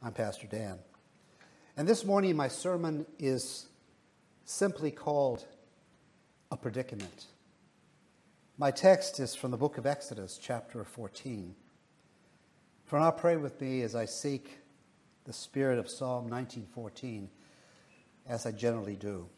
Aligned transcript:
I'm 0.00 0.12
Pastor 0.12 0.46
Dan. 0.46 0.78
And 1.76 1.88
this 1.88 2.04
morning, 2.04 2.36
my 2.36 2.46
sermon 2.46 3.04
is 3.18 3.66
simply 4.44 4.92
called 4.92 5.44
A 6.52 6.56
Predicament. 6.56 7.26
My 8.58 8.70
text 8.70 9.18
is 9.18 9.34
from 9.34 9.50
the 9.50 9.56
book 9.56 9.76
of 9.76 9.86
Exodus, 9.86 10.38
chapter 10.40 10.84
14. 10.84 11.52
For 12.84 13.00
now, 13.00 13.10
pray 13.10 13.36
with 13.36 13.60
me 13.60 13.82
as 13.82 13.96
I 13.96 14.04
seek 14.04 14.58
the 15.24 15.32
spirit 15.32 15.80
of 15.80 15.90
Psalm 15.90 16.30
1914, 16.30 17.28
as 18.28 18.46
I 18.46 18.52
generally 18.52 18.94
do. 18.94 19.28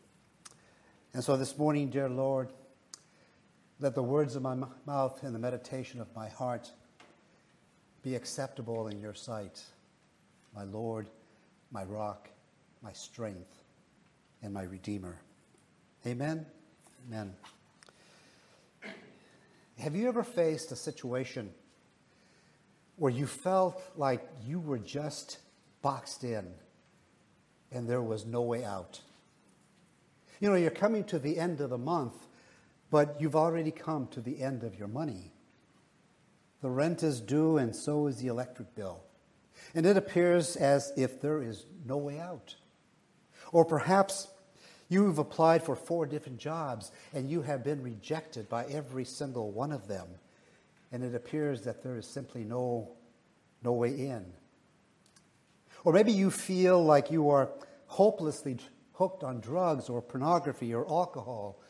And 1.14 1.24
so 1.24 1.38
this 1.38 1.56
morning, 1.56 1.88
dear 1.88 2.10
Lord, 2.10 2.52
let 3.80 3.94
the 3.94 4.02
words 4.02 4.36
of 4.36 4.42
my 4.42 4.56
mouth 4.84 5.22
and 5.22 5.34
the 5.34 5.38
meditation 5.38 6.02
of 6.02 6.14
my 6.14 6.28
heart 6.28 6.70
be 8.02 8.14
acceptable 8.14 8.88
in 8.88 9.00
your 9.00 9.14
sight 9.14 9.62
my 10.54 10.64
Lord, 10.64 11.08
my 11.70 11.84
rock, 11.84 12.28
my 12.82 12.92
strength, 12.92 13.62
and 14.42 14.52
my 14.52 14.62
Redeemer. 14.62 15.20
Amen? 16.06 16.46
Amen. 17.06 17.34
Have 19.78 19.96
you 19.96 20.08
ever 20.08 20.22
faced 20.22 20.72
a 20.72 20.76
situation 20.76 21.50
where 22.96 23.12
you 23.12 23.26
felt 23.26 23.82
like 23.96 24.26
you 24.44 24.60
were 24.60 24.78
just 24.78 25.38
boxed 25.82 26.24
in 26.24 26.46
and 27.72 27.88
there 27.88 28.02
was 28.02 28.26
no 28.26 28.42
way 28.42 28.64
out? 28.64 29.00
You 30.40 30.50
know, 30.50 30.56
you're 30.56 30.70
coming 30.70 31.04
to 31.04 31.18
the 31.18 31.38
end 31.38 31.60
of 31.60 31.70
the 31.70 31.78
month, 31.78 32.14
but 32.90 33.16
you've 33.20 33.36
already 33.36 33.70
come 33.70 34.06
to 34.08 34.20
the 34.20 34.42
end 34.42 34.64
of 34.64 34.78
your 34.78 34.88
money. 34.88 35.32
The 36.62 36.70
rent 36.70 37.02
is 37.02 37.20
due, 37.20 37.56
and 37.56 37.74
so 37.74 38.06
is 38.06 38.18
the 38.18 38.26
electric 38.28 38.74
bill 38.74 39.02
and 39.74 39.86
it 39.86 39.96
appears 39.96 40.56
as 40.56 40.92
if 40.96 41.20
there 41.20 41.42
is 41.42 41.66
no 41.86 41.96
way 41.96 42.18
out. 42.18 42.54
Or 43.52 43.64
perhaps 43.64 44.28
you've 44.88 45.18
applied 45.18 45.62
for 45.62 45.76
four 45.76 46.06
different 46.06 46.38
jobs 46.38 46.92
and 47.12 47.30
you 47.30 47.42
have 47.42 47.64
been 47.64 47.82
rejected 47.82 48.48
by 48.48 48.64
every 48.66 49.04
single 49.04 49.50
one 49.50 49.72
of 49.72 49.88
them, 49.88 50.08
and 50.92 51.02
it 51.02 51.14
appears 51.14 51.62
that 51.62 51.82
there 51.82 51.96
is 51.96 52.06
simply 52.06 52.44
no, 52.44 52.90
no 53.62 53.72
way 53.72 53.90
in. 53.90 54.26
Or 55.84 55.92
maybe 55.92 56.12
you 56.12 56.30
feel 56.30 56.82
like 56.84 57.10
you 57.10 57.30
are 57.30 57.50
hopelessly 57.86 58.58
hooked 58.92 59.24
on 59.24 59.40
drugs 59.40 59.88
or 59.88 60.02
pornography 60.02 60.74
or 60.74 60.86
alcohol 60.88 61.60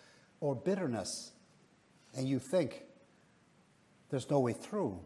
or 0.41 0.55
bitterness, 0.55 1.33
and 2.17 2.29
you 2.29 2.39
think 2.39 2.83
there's 4.11 4.29
no 4.29 4.41
way 4.41 4.53
through. 4.53 4.99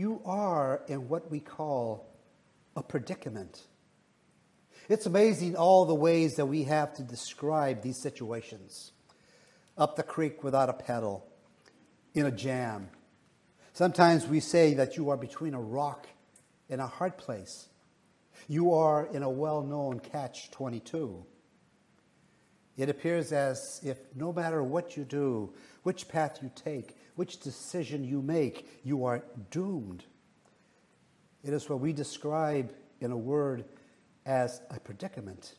You 0.00 0.22
are 0.24 0.80
in 0.88 1.10
what 1.10 1.30
we 1.30 1.40
call 1.40 2.08
a 2.74 2.82
predicament. 2.82 3.66
It's 4.88 5.04
amazing 5.04 5.56
all 5.56 5.84
the 5.84 5.94
ways 5.94 6.36
that 6.36 6.46
we 6.46 6.62
have 6.62 6.94
to 6.94 7.02
describe 7.02 7.82
these 7.82 8.00
situations. 8.00 8.92
Up 9.76 9.96
the 9.96 10.02
creek 10.02 10.42
without 10.42 10.70
a 10.70 10.72
pedal, 10.72 11.26
in 12.14 12.24
a 12.24 12.30
jam. 12.30 12.88
Sometimes 13.74 14.26
we 14.26 14.40
say 14.40 14.72
that 14.72 14.96
you 14.96 15.10
are 15.10 15.18
between 15.18 15.52
a 15.52 15.60
rock 15.60 16.06
and 16.70 16.80
a 16.80 16.86
hard 16.86 17.18
place. 17.18 17.68
You 18.48 18.72
are 18.72 19.04
in 19.04 19.22
a 19.22 19.28
well 19.28 19.60
known 19.60 20.00
catch 20.00 20.50
22. 20.50 21.26
It 22.78 22.88
appears 22.88 23.32
as 23.32 23.82
if 23.84 23.98
no 24.14 24.32
matter 24.32 24.62
what 24.62 24.96
you 24.96 25.04
do, 25.04 25.52
which 25.82 26.08
path 26.08 26.38
you 26.42 26.50
take, 26.54 26.96
which 27.20 27.40
decision 27.40 28.02
you 28.02 28.22
make, 28.22 28.66
you 28.82 29.04
are 29.04 29.22
doomed. 29.50 30.02
It 31.44 31.52
is 31.52 31.68
what 31.68 31.78
we 31.78 31.92
describe 31.92 32.72
in 32.98 33.12
a 33.12 33.16
word 33.16 33.66
as 34.24 34.58
a 34.70 34.80
predicament. 34.80 35.54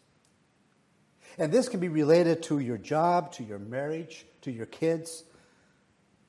And 1.38 1.52
this 1.52 1.70
can 1.70 1.80
be 1.80 1.88
related 1.88 2.42
to 2.46 2.58
your 2.58 2.80
job, 2.80 3.34
to 3.34 3.44
your 3.44 3.60
marriage, 3.60 4.26
to 4.42 4.52
your 4.52 4.66
kids, 4.66 5.24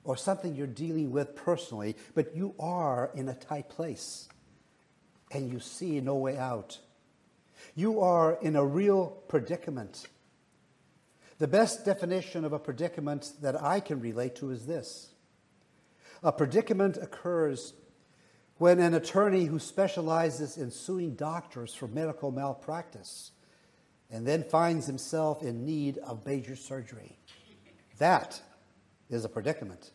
or 0.04 0.18
something 0.18 0.54
you're 0.54 0.66
dealing 0.66 1.12
with 1.12 1.34
personally, 1.34 1.96
but 2.14 2.36
you 2.36 2.54
are 2.60 3.10
in 3.14 3.26
a 3.30 3.34
tight 3.34 3.70
place 3.70 4.28
and 5.30 5.50
you 5.50 5.60
see 5.60 5.98
no 6.02 6.16
way 6.16 6.36
out. 6.36 6.78
You 7.74 8.02
are 8.02 8.36
in 8.42 8.54
a 8.54 8.66
real 8.66 9.06
predicament. 9.28 10.06
The 11.38 11.48
best 11.48 11.86
definition 11.86 12.44
of 12.44 12.52
a 12.52 12.58
predicament 12.58 13.32
that 13.40 13.62
I 13.62 13.80
can 13.80 13.98
relate 13.98 14.36
to 14.36 14.50
is 14.50 14.66
this 14.66 15.11
a 16.22 16.32
predicament 16.32 16.96
occurs 16.96 17.74
when 18.58 18.78
an 18.78 18.94
attorney 18.94 19.44
who 19.44 19.58
specializes 19.58 20.56
in 20.56 20.70
suing 20.70 21.14
doctors 21.14 21.74
for 21.74 21.88
medical 21.88 22.30
malpractice 22.30 23.32
and 24.10 24.26
then 24.26 24.44
finds 24.44 24.86
himself 24.86 25.42
in 25.42 25.64
need 25.64 25.98
of 25.98 26.24
major 26.24 26.54
surgery. 26.54 27.18
That 27.98 28.40
is 29.10 29.24
a 29.24 29.28
predicament. 29.28 29.90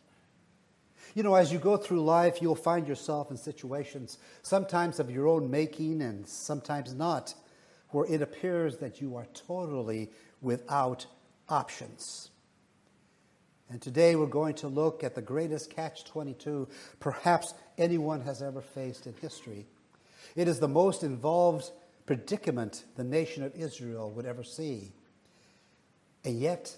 You 1.14 1.24
know, 1.24 1.36
as 1.36 1.52
you 1.52 1.60
go 1.60 1.78
through 1.78 2.04
life, 2.04 2.42
you'll 2.42 2.56
find 2.56 2.88
yourself 2.88 3.32
in 3.32 3.38
situations, 3.38 4.18
sometimes 4.42 5.00
of 5.00 5.10
your 5.10 5.28
own 5.28 5.50
making 5.50 6.02
and 6.02 6.28
sometimes 6.28 6.94
not, 6.94 7.34
where 7.90 8.06
it 8.12 8.22
appears 8.22 8.78
that 8.78 9.02
you 9.02 9.16
are 9.16 9.28
totally 9.34 10.10
without 10.42 11.06
options. 11.48 12.32
And 13.70 13.82
today 13.82 14.16
we're 14.16 14.28
going 14.28 14.56
to 14.56 14.68
look 14.68 15.04
at 15.04 15.16
the 15.16 15.22
greatest 15.22 15.70
catch 15.70 16.06
22 16.06 16.68
perhaps 17.00 17.54
anyone 17.78 18.22
has 18.22 18.42
ever 18.42 18.62
faced 18.62 19.08
in 19.08 19.14
history. 19.22 19.66
It 20.36 20.48
is 20.48 20.60
the 20.60 20.68
most 20.68 21.04
involved 21.04 21.70
predicament 22.06 22.86
the 22.96 23.04
nation 23.04 23.44
of 23.44 23.56
Israel 23.56 24.10
would 24.12 24.26
ever 24.26 24.44
see. 24.44 24.94
And 26.24 26.40
yet, 26.40 26.76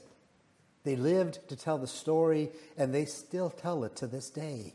they 0.83 0.95
lived 0.95 1.47
to 1.49 1.55
tell 1.55 1.77
the 1.77 1.87
story, 1.87 2.49
and 2.77 2.93
they 2.93 3.05
still 3.05 3.49
tell 3.49 3.83
it 3.83 3.95
to 3.97 4.07
this 4.07 4.29
day. 4.29 4.73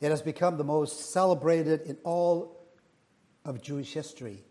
It 0.00 0.10
has 0.10 0.22
become 0.22 0.56
the 0.56 0.64
most 0.64 1.12
celebrated 1.12 1.82
in 1.82 1.96
all 2.04 2.56
of 3.44 3.62
Jewish 3.62 3.92
history. 3.92 4.42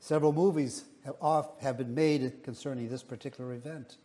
Several 0.00 0.32
movies 0.32 0.84
have, 1.04 1.16
off, 1.20 1.60
have 1.60 1.78
been 1.78 1.94
made 1.94 2.42
concerning 2.42 2.88
this 2.88 3.02
particular 3.02 3.52
event. 3.54 3.96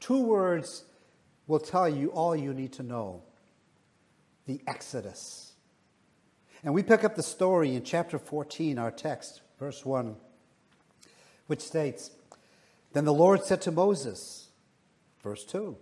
Two 0.00 0.20
words 0.20 0.84
will 1.46 1.58
tell 1.58 1.88
you 1.88 2.08
all 2.10 2.36
you 2.36 2.52
need 2.54 2.72
to 2.74 2.82
know 2.82 3.22
the 4.46 4.60
Exodus. 4.66 5.52
And 6.62 6.74
we 6.74 6.82
pick 6.82 7.04
up 7.04 7.14
the 7.14 7.22
story 7.22 7.74
in 7.74 7.84
chapter 7.84 8.18
14, 8.18 8.78
our 8.78 8.90
text, 8.90 9.42
verse 9.58 9.84
1, 9.84 10.16
which 11.46 11.60
states 11.60 12.10
Then 12.92 13.04
the 13.04 13.14
Lord 13.14 13.44
said 13.44 13.62
to 13.62 13.72
Moses, 13.72 14.48
verse 15.22 15.44
2, 15.44 15.76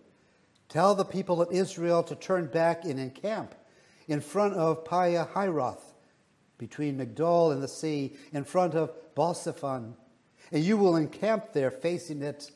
Tell 0.68 0.94
the 0.94 1.04
people 1.04 1.40
of 1.40 1.52
Israel 1.52 2.02
to 2.04 2.14
turn 2.14 2.46
back 2.46 2.84
and 2.84 2.98
encamp 2.98 3.54
in 4.08 4.20
front 4.20 4.54
of 4.54 4.84
Pi-hahiroth, 4.84 5.82
between 6.58 6.98
Migdol 6.98 7.52
and 7.52 7.62
the 7.62 7.68
sea, 7.68 8.16
in 8.32 8.44
front 8.44 8.74
of 8.74 8.92
Baal-zephon, 9.14 9.94
and 10.52 10.64
you 10.64 10.76
will 10.76 10.96
encamp 10.96 11.52
there 11.52 11.70
facing 11.70 12.22
it 12.22 12.50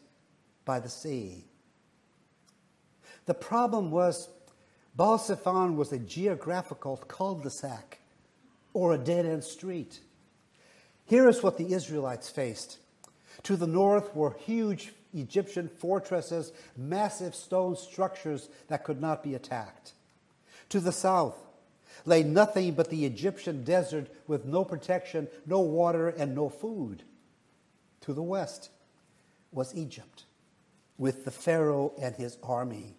by 0.64 0.80
the 0.80 0.88
sea. 0.88 1.49
The 3.26 3.34
problem 3.34 3.90
was 3.90 4.28
Baal-zephon 4.96 5.76
was 5.76 5.92
a 5.92 5.98
geographical 5.98 6.96
cul-de-sac 6.96 7.98
or 8.72 8.92
a 8.92 8.98
dead-end 8.98 9.44
street. 9.44 10.00
Here 11.06 11.28
is 11.28 11.42
what 11.42 11.58
the 11.58 11.72
Israelites 11.72 12.28
faced. 12.28 12.78
To 13.44 13.56
the 13.56 13.66
north 13.66 14.14
were 14.14 14.36
huge 14.44 14.92
Egyptian 15.14 15.68
fortresses, 15.68 16.52
massive 16.76 17.34
stone 17.34 17.76
structures 17.76 18.48
that 18.68 18.84
could 18.84 19.00
not 19.00 19.22
be 19.22 19.34
attacked. 19.34 19.92
To 20.70 20.80
the 20.80 20.92
south 20.92 21.36
lay 22.04 22.22
nothing 22.22 22.74
but 22.74 22.90
the 22.90 23.04
Egyptian 23.04 23.64
desert 23.64 24.08
with 24.26 24.44
no 24.44 24.64
protection, 24.64 25.28
no 25.46 25.60
water, 25.60 26.08
and 26.08 26.34
no 26.34 26.48
food. 26.48 27.02
To 28.02 28.12
the 28.12 28.22
west 28.22 28.70
was 29.52 29.74
Egypt 29.74 30.24
with 30.96 31.24
the 31.24 31.30
Pharaoh 31.30 31.92
and 32.00 32.14
his 32.14 32.38
army. 32.42 32.94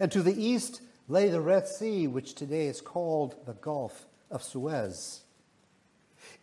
And 0.00 0.10
to 0.12 0.22
the 0.22 0.42
east 0.42 0.82
lay 1.08 1.28
the 1.28 1.40
Red 1.40 1.66
Sea, 1.66 2.06
which 2.06 2.34
today 2.34 2.66
is 2.66 2.80
called 2.80 3.34
the 3.46 3.54
Gulf 3.54 4.06
of 4.30 4.42
Suez. 4.42 5.22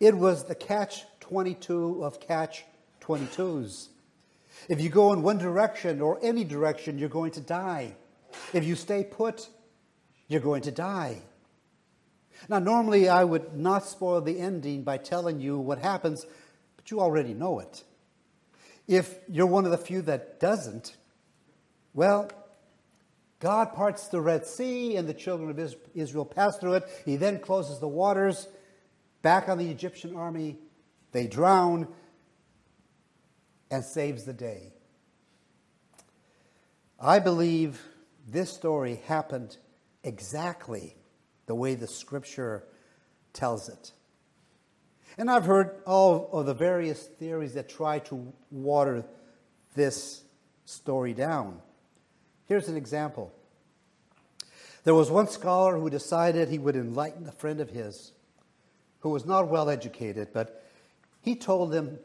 It 0.00 0.16
was 0.16 0.44
the 0.44 0.54
catch 0.54 1.04
22 1.20 2.04
of 2.04 2.20
catch 2.20 2.64
22s. 3.00 3.88
If 4.68 4.80
you 4.80 4.88
go 4.88 5.12
in 5.12 5.22
one 5.22 5.38
direction 5.38 6.00
or 6.00 6.18
any 6.22 6.44
direction, 6.44 6.98
you're 6.98 7.08
going 7.08 7.32
to 7.32 7.40
die. 7.40 7.94
If 8.52 8.64
you 8.64 8.74
stay 8.74 9.04
put, 9.04 9.48
you're 10.28 10.40
going 10.40 10.62
to 10.62 10.72
die. 10.72 11.22
Now, 12.48 12.58
normally 12.58 13.08
I 13.08 13.24
would 13.24 13.56
not 13.56 13.86
spoil 13.86 14.20
the 14.20 14.38
ending 14.38 14.82
by 14.82 14.98
telling 14.98 15.40
you 15.40 15.58
what 15.58 15.78
happens, 15.78 16.26
but 16.76 16.90
you 16.90 17.00
already 17.00 17.32
know 17.32 17.60
it. 17.60 17.82
If 18.86 19.18
you're 19.28 19.46
one 19.46 19.64
of 19.64 19.70
the 19.70 19.78
few 19.78 20.02
that 20.02 20.38
doesn't, 20.38 20.96
well, 21.94 22.30
God 23.38 23.74
parts 23.74 24.08
the 24.08 24.20
Red 24.20 24.46
Sea, 24.46 24.96
and 24.96 25.08
the 25.08 25.14
children 25.14 25.50
of 25.50 25.76
Israel 25.94 26.24
pass 26.24 26.56
through 26.56 26.74
it. 26.74 26.84
He 27.04 27.16
then 27.16 27.38
closes 27.38 27.78
the 27.78 27.88
waters 27.88 28.48
back 29.22 29.48
on 29.48 29.58
the 29.58 29.68
Egyptian 29.68 30.16
army. 30.16 30.58
They 31.12 31.26
drown 31.26 31.88
and 33.70 33.84
saves 33.84 34.24
the 34.24 34.32
day. 34.32 34.72
I 36.98 37.18
believe 37.18 37.80
this 38.26 38.50
story 38.50 39.02
happened 39.06 39.56
exactly 40.02 40.96
the 41.46 41.54
way 41.54 41.74
the 41.74 41.86
scripture 41.86 42.64
tells 43.32 43.68
it. 43.68 43.92
And 45.18 45.30
I've 45.30 45.44
heard 45.44 45.82
all 45.86 46.30
of 46.32 46.46
the 46.46 46.54
various 46.54 47.02
theories 47.02 47.54
that 47.54 47.68
try 47.68 47.98
to 48.00 48.32
water 48.50 49.04
this 49.74 50.24
story 50.64 51.12
down. 51.14 51.60
Here's 52.46 52.68
an 52.68 52.76
example. 52.76 53.32
There 54.84 54.94
was 54.94 55.10
one 55.10 55.28
scholar 55.28 55.78
who 55.78 55.90
decided 55.90 56.48
he 56.48 56.58
would 56.58 56.76
enlighten 56.76 57.26
a 57.26 57.32
friend 57.32 57.60
of 57.60 57.70
his 57.70 58.12
who 59.00 59.10
was 59.10 59.26
not 59.26 59.48
well 59.48 59.68
educated, 59.68 60.28
but 60.32 60.64
he 61.20 61.34
told 61.34 61.74
him 61.74 61.98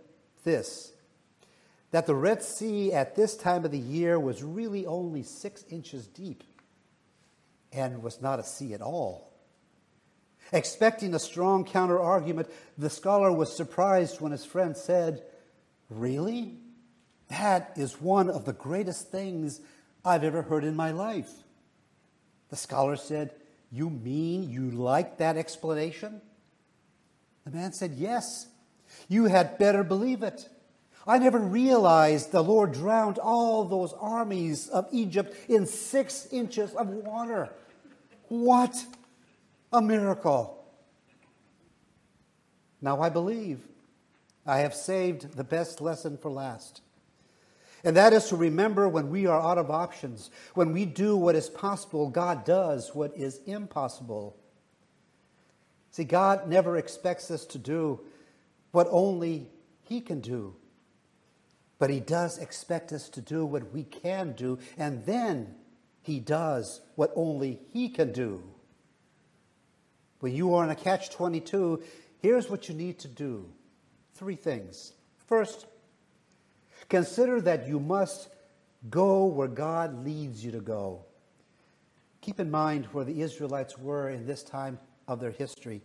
this 0.43 0.91
that 1.91 2.07
the 2.07 2.15
Red 2.15 2.41
Sea 2.41 2.93
at 2.93 3.15
this 3.15 3.35
time 3.35 3.65
of 3.65 3.71
the 3.71 3.77
year 3.77 4.19
was 4.19 4.43
really 4.43 4.85
only 4.85 5.23
six 5.23 5.65
inches 5.69 6.07
deep 6.07 6.43
and 7.73 8.01
was 8.01 8.21
not 8.21 8.39
a 8.39 8.43
sea 8.43 8.73
at 8.73 8.81
all. 8.81 9.31
Expecting 10.53 11.13
a 11.13 11.19
strong 11.19 11.65
counter 11.65 11.99
argument, 11.99 12.49
the 12.77 12.89
scholar 12.89 13.31
was 13.31 13.55
surprised 13.55 14.21
when 14.21 14.31
his 14.31 14.45
friend 14.45 14.75
said, 14.75 15.23
Really? 15.89 16.57
That 17.29 17.73
is 17.75 18.01
one 18.01 18.29
of 18.29 18.45
the 18.45 18.53
greatest 18.53 19.09
things 19.09 19.61
I've 20.03 20.23
ever 20.23 20.41
heard 20.41 20.63
in 20.63 20.75
my 20.75 20.91
life. 20.91 21.29
The 22.49 22.55
scholar 22.55 22.95
said, 22.95 23.33
You 23.71 23.89
mean 23.89 24.49
you 24.49 24.71
like 24.71 25.17
that 25.17 25.37
explanation? 25.37 26.21
The 27.45 27.51
man 27.51 27.73
said, 27.73 27.93
Yes. 27.95 28.47
You 29.07 29.25
had 29.25 29.57
better 29.57 29.83
believe 29.83 30.21
it. 30.21 30.49
I 31.07 31.17
never 31.17 31.39
realized 31.39 32.31
the 32.31 32.43
Lord 32.43 32.73
drowned 32.73 33.17
all 33.17 33.65
those 33.65 33.93
armies 33.93 34.67
of 34.69 34.87
Egypt 34.91 35.35
in 35.49 35.65
six 35.65 36.27
inches 36.31 36.73
of 36.73 36.89
water. 36.89 37.49
What 38.27 38.85
a 39.73 39.81
miracle! 39.81 40.63
Now 42.81 43.01
I 43.01 43.09
believe 43.09 43.61
I 44.45 44.59
have 44.59 44.73
saved 44.73 45.35
the 45.35 45.43
best 45.43 45.81
lesson 45.81 46.17
for 46.17 46.29
last. 46.29 46.81
And 47.83 47.95
that 47.97 48.13
is 48.13 48.27
to 48.29 48.35
remember 48.35 48.87
when 48.87 49.09
we 49.09 49.25
are 49.25 49.41
out 49.41 49.57
of 49.57 49.71
options, 49.71 50.29
when 50.53 50.71
we 50.71 50.85
do 50.85 51.17
what 51.17 51.35
is 51.35 51.49
possible, 51.49 52.09
God 52.09 52.45
does 52.45 52.93
what 52.93 53.15
is 53.15 53.39
impossible. 53.45 54.37
See, 55.91 56.03
God 56.03 56.47
never 56.47 56.77
expects 56.77 57.31
us 57.31 57.45
to 57.47 57.57
do 57.57 57.99
what 58.71 58.87
only 58.91 59.49
He 59.83 59.99
can 59.99 60.21
do. 60.21 60.55
But 61.79 61.89
He 61.89 61.99
does 61.99 62.37
expect 62.37 62.93
us 62.93 63.09
to 63.09 63.21
do 63.21 63.45
what 63.45 63.73
we 63.73 63.83
can 63.83 64.33
do, 64.33 64.59
and 64.77 65.05
then 65.05 65.55
He 66.01 66.19
does 66.19 66.81
what 66.95 67.11
only 67.15 67.59
He 67.73 67.89
can 67.89 68.11
do. 68.11 68.43
When 70.19 70.35
you 70.35 70.53
are 70.53 70.63
in 70.63 70.69
a 70.69 70.75
catch 70.75 71.09
22, 71.09 71.81
here's 72.19 72.49
what 72.49 72.69
you 72.69 72.75
need 72.75 72.99
to 72.99 73.07
do 73.07 73.49
three 74.13 74.35
things. 74.35 74.93
First, 75.25 75.65
Consider 76.89 77.41
that 77.41 77.67
you 77.67 77.79
must 77.79 78.29
go 78.89 79.25
where 79.25 79.47
God 79.47 80.05
leads 80.05 80.43
you 80.43 80.51
to 80.51 80.59
go. 80.59 81.05
Keep 82.21 82.39
in 82.39 82.51
mind 82.51 82.85
where 82.87 83.05
the 83.05 83.21
Israelites 83.21 83.77
were 83.77 84.09
in 84.09 84.25
this 84.25 84.43
time 84.43 84.79
of 85.07 85.19
their 85.19 85.31
history. 85.31 85.81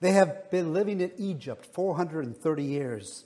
They 0.00 0.12
have 0.12 0.50
been 0.50 0.72
living 0.72 1.00
in 1.00 1.12
Egypt 1.18 1.66
430 1.72 2.64
years. 2.64 3.24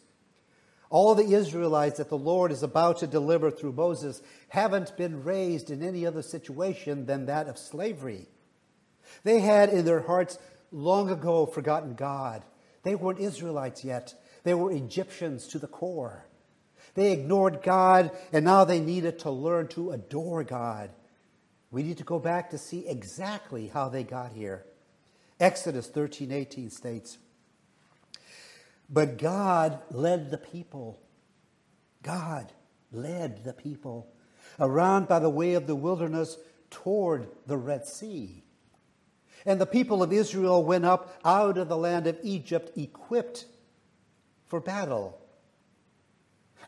All 0.91 1.15
the 1.15 1.35
Israelites 1.35 1.99
that 1.99 2.09
the 2.09 2.19
Lord 2.19 2.51
is 2.51 2.63
about 2.63 2.99
to 2.99 3.07
deliver 3.07 3.51
through 3.51 3.73
Moses 3.73 4.23
haven't 4.49 4.97
been 4.97 5.23
raised 5.23 5.71
in 5.71 5.83
any 5.83 6.07
other 6.07 6.23
situation 6.23 7.07
than 7.07 7.27
that 7.27 7.47
of 7.47 7.59
slavery. 7.59 8.27
They 9.23 9.41
had 9.41 9.69
in 9.69 9.85
their 9.85 10.01
hearts 10.01 10.39
long 10.73 11.11
ago 11.11 11.47
forgotten 11.47 11.95
God. 11.95 12.43
They 12.83 12.95
weren't 12.95 13.21
Israelites 13.21 13.85
yet, 13.85 14.15
they 14.45 14.55
were 14.55 14.73
Egyptians 14.73 15.47
to 15.49 15.59
the 15.59 15.67
core. 15.67 16.25
They 16.99 17.13
ignored 17.13 17.63
God, 17.63 18.11
and 18.33 18.45
now 18.45 18.65
they 18.65 18.81
needed 18.81 19.21
to 19.21 19.31
learn 19.31 19.69
to 19.69 19.93
adore 19.93 20.43
God. 20.43 20.91
We 21.71 21.85
need 21.85 21.99
to 21.99 22.03
go 22.03 22.19
back 22.19 22.51
to 22.51 22.59
see 22.59 22.89
exactly 22.89 23.69
how 23.69 23.89
they 23.89 24.03
got 24.03 24.33
here. 24.33 24.65
Exodus 25.39 25.87
13 25.87 26.33
18 26.33 26.71
states, 26.71 27.19
But 28.91 29.17
God 29.17 29.79
led 29.93 30.33
the 30.33 30.39
people. 30.39 30.99
God 32.03 32.53
led 32.91 33.45
the 33.45 33.53
people 33.53 34.11
around 34.59 35.07
by 35.07 35.21
the 35.21 35.31
way 35.31 35.55
of 35.55 35.69
the 35.69 35.77
wilderness 35.77 36.37
toward 36.69 37.29
the 37.47 37.57
Red 37.57 37.87
Sea. 37.87 38.43
And 39.47 39.61
the 39.61 39.67
people 39.67 40.03
of 40.03 40.13
Israel 40.13 40.65
went 40.65 40.85
up 40.85 41.17
out 41.25 41.59
of 41.59 41.69
the 41.69 41.79
land 41.79 42.09
of 42.09 42.19
Egypt 42.25 42.77
equipped 42.77 43.45
for 44.49 44.59
battle. 44.59 45.18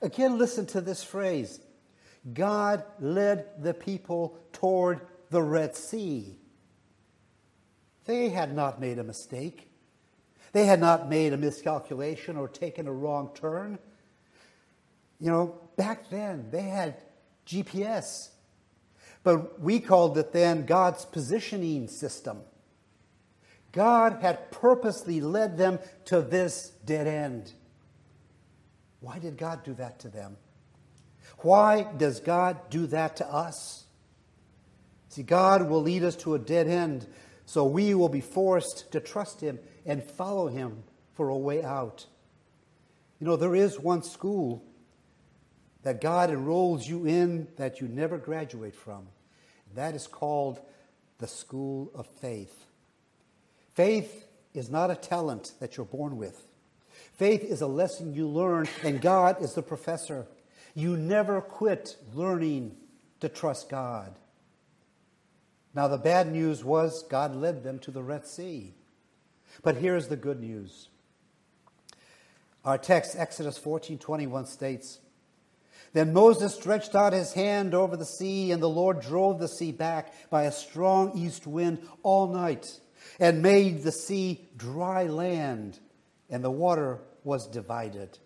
Again, 0.02 0.38
listen 0.38 0.66
to 0.66 0.80
this 0.80 1.02
phrase 1.02 1.60
God 2.32 2.84
led 2.98 3.62
the 3.62 3.74
people 3.74 4.38
toward 4.52 5.00
the 5.30 5.42
Red 5.42 5.76
Sea. 5.76 6.36
They 8.04 8.30
had 8.30 8.54
not 8.54 8.80
made 8.80 8.98
a 8.98 9.04
mistake. 9.04 9.70
They 10.52 10.66
had 10.66 10.80
not 10.80 11.08
made 11.08 11.32
a 11.32 11.36
miscalculation 11.36 12.36
or 12.36 12.48
taken 12.48 12.88
a 12.88 12.92
wrong 12.92 13.30
turn. 13.34 13.78
You 15.20 15.30
know, 15.30 15.60
back 15.76 16.10
then 16.10 16.48
they 16.50 16.62
had 16.62 16.96
GPS, 17.46 18.30
but 19.22 19.60
we 19.60 19.80
called 19.80 20.18
it 20.18 20.32
then 20.32 20.66
God's 20.66 21.04
positioning 21.04 21.88
system. 21.88 22.40
God 23.72 24.18
had 24.20 24.50
purposely 24.50 25.20
led 25.20 25.56
them 25.56 25.78
to 26.06 26.20
this 26.20 26.72
dead 26.84 27.06
end. 27.06 27.52
Why 29.00 29.18
did 29.18 29.36
God 29.36 29.64
do 29.64 29.74
that 29.74 30.00
to 30.00 30.08
them? 30.08 30.36
Why 31.38 31.82
does 31.96 32.20
God 32.20 32.70
do 32.70 32.86
that 32.88 33.16
to 33.16 33.26
us? 33.26 33.84
See, 35.08 35.22
God 35.22 35.68
will 35.68 35.82
lead 35.82 36.04
us 36.04 36.16
to 36.16 36.34
a 36.34 36.38
dead 36.38 36.68
end, 36.68 37.06
so 37.46 37.64
we 37.64 37.94
will 37.94 38.08
be 38.08 38.20
forced 38.20 38.92
to 38.92 39.00
trust 39.00 39.40
Him 39.40 39.58
and 39.84 40.04
follow 40.04 40.48
Him 40.48 40.82
for 41.14 41.30
a 41.30 41.36
way 41.36 41.64
out. 41.64 42.06
You 43.18 43.26
know, 43.26 43.36
there 43.36 43.54
is 43.54 43.78
one 43.78 44.02
school 44.02 44.64
that 45.82 46.00
God 46.00 46.30
enrolls 46.30 46.86
you 46.86 47.06
in 47.06 47.48
that 47.56 47.80
you 47.80 47.88
never 47.88 48.18
graduate 48.18 48.74
from. 48.74 49.08
That 49.74 49.94
is 49.94 50.06
called 50.06 50.60
the 51.18 51.26
school 51.26 51.90
of 51.94 52.06
faith. 52.06 52.66
Faith 53.74 54.26
is 54.52 54.68
not 54.68 54.90
a 54.90 54.96
talent 54.96 55.52
that 55.60 55.76
you're 55.76 55.86
born 55.86 56.16
with. 56.16 56.46
Faith 57.20 57.44
is 57.44 57.60
a 57.60 57.66
lesson 57.66 58.14
you 58.14 58.26
learn, 58.26 58.66
and 58.82 58.98
God 58.98 59.42
is 59.42 59.52
the 59.52 59.60
professor. 59.60 60.26
You 60.74 60.96
never 60.96 61.42
quit 61.42 61.98
learning 62.14 62.74
to 63.20 63.28
trust 63.28 63.68
God. 63.68 64.18
Now, 65.74 65.86
the 65.86 65.98
bad 65.98 66.32
news 66.32 66.64
was 66.64 67.02
God 67.02 67.36
led 67.36 67.62
them 67.62 67.78
to 67.80 67.90
the 67.90 68.02
Red 68.02 68.26
Sea. 68.26 68.72
But 69.62 69.76
here's 69.76 70.08
the 70.08 70.16
good 70.16 70.40
news. 70.40 70.88
Our 72.64 72.78
text, 72.78 73.14
Exodus 73.18 73.58
14 73.58 73.98
21, 73.98 74.46
states 74.46 75.00
Then 75.92 76.14
Moses 76.14 76.54
stretched 76.54 76.94
out 76.94 77.12
his 77.12 77.34
hand 77.34 77.74
over 77.74 77.98
the 77.98 78.06
sea, 78.06 78.50
and 78.50 78.62
the 78.62 78.66
Lord 78.70 79.02
drove 79.02 79.40
the 79.40 79.46
sea 79.46 79.72
back 79.72 80.30
by 80.30 80.44
a 80.44 80.52
strong 80.52 81.12
east 81.14 81.46
wind 81.46 81.86
all 82.02 82.28
night, 82.28 82.80
and 83.18 83.42
made 83.42 83.82
the 83.82 83.92
sea 83.92 84.48
dry 84.56 85.04
land, 85.04 85.80
and 86.30 86.42
the 86.42 86.50
water 86.50 87.00
was 87.24 87.46
divided. 87.46 88.18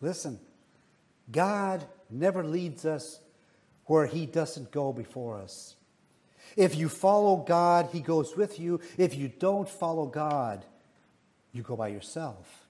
Listen, 0.00 0.38
God 1.30 1.84
never 2.10 2.44
leads 2.44 2.84
us 2.84 3.20
where 3.86 4.06
He 4.06 4.26
doesn't 4.26 4.70
go 4.70 4.92
before 4.92 5.38
us. 5.38 5.76
If 6.56 6.76
you 6.76 6.88
follow 6.88 7.36
God, 7.36 7.88
He 7.92 8.00
goes 8.00 8.36
with 8.36 8.60
you. 8.60 8.80
If 8.96 9.14
you 9.16 9.28
don't 9.28 9.68
follow 9.68 10.06
God, 10.06 10.64
you 11.52 11.62
go 11.62 11.76
by 11.76 11.88
yourself. 11.88 12.66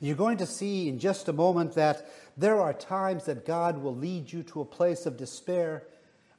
You're 0.00 0.16
going 0.16 0.38
to 0.38 0.46
see 0.46 0.88
in 0.88 0.98
just 0.98 1.28
a 1.28 1.32
moment 1.32 1.74
that 1.74 2.08
there 2.36 2.60
are 2.60 2.72
times 2.72 3.24
that 3.24 3.46
God 3.46 3.78
will 3.78 3.96
lead 3.96 4.32
you 4.32 4.42
to 4.44 4.60
a 4.60 4.66
place 4.66 5.06
of 5.06 5.16
despair, 5.16 5.84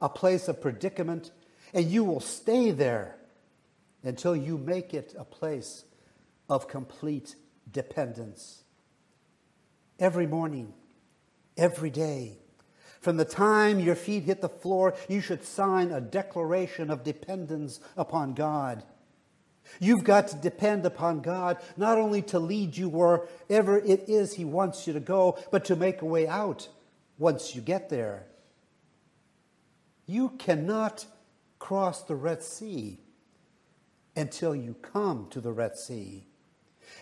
a 0.02 0.10
place 0.10 0.48
of 0.48 0.62
predicament, 0.62 1.32
and 1.74 1.86
you 1.86 2.04
will 2.04 2.20
stay 2.20 2.72
there 2.72 3.16
until 4.04 4.36
you 4.36 4.58
make 4.58 4.94
it 4.94 5.14
a 5.18 5.26
place 5.26 5.84
of 6.48 6.68
complete 6.68 7.36
dependence. 7.72 8.64
Every 10.00 10.28
morning, 10.28 10.74
every 11.58 11.90
day, 11.90 12.40
From 13.00 13.16
the 13.16 13.26
time 13.26 13.80
your 13.80 13.96
feet 13.96 14.24
hit 14.24 14.42
the 14.42 14.50
floor, 14.50 14.94
you 15.08 15.22
should 15.22 15.44
sign 15.44 15.92
a 15.92 16.02
declaration 16.02 16.90
of 16.90 17.04
dependence 17.04 17.80
upon 17.96 18.34
God. 18.34 18.84
You've 19.80 20.04
got 20.04 20.30
to 20.30 20.36
depend 20.36 20.86
upon 20.86 21.22
God 21.22 21.58
not 21.78 21.98
only 21.98 22.22
to 22.24 22.40
lead 22.40 22.76
you 22.76 22.90
wherever 22.90 23.78
it 23.78 24.10
is 24.10 24.34
He 24.34 24.44
wants 24.44 24.86
you 24.88 24.94
to 24.94 25.00
go, 25.00 25.38
but 25.52 25.66
to 25.66 25.76
make 25.76 26.02
a 26.02 26.06
way 26.06 26.28
out 26.28 26.68
once 27.18 27.56
you 27.56 27.62
get 27.62 27.90
there. 27.90 28.26
You 30.06 30.30
cannot 30.40 31.06
cross 31.60 32.02
the 32.02 32.16
Red 32.16 32.44
Sea 32.44 33.00
until 34.16 34.56
you 34.56 34.74
come 34.74 35.28
to 35.30 35.40
the 35.40 35.52
Red 35.52 35.78
Sea. 35.78 36.26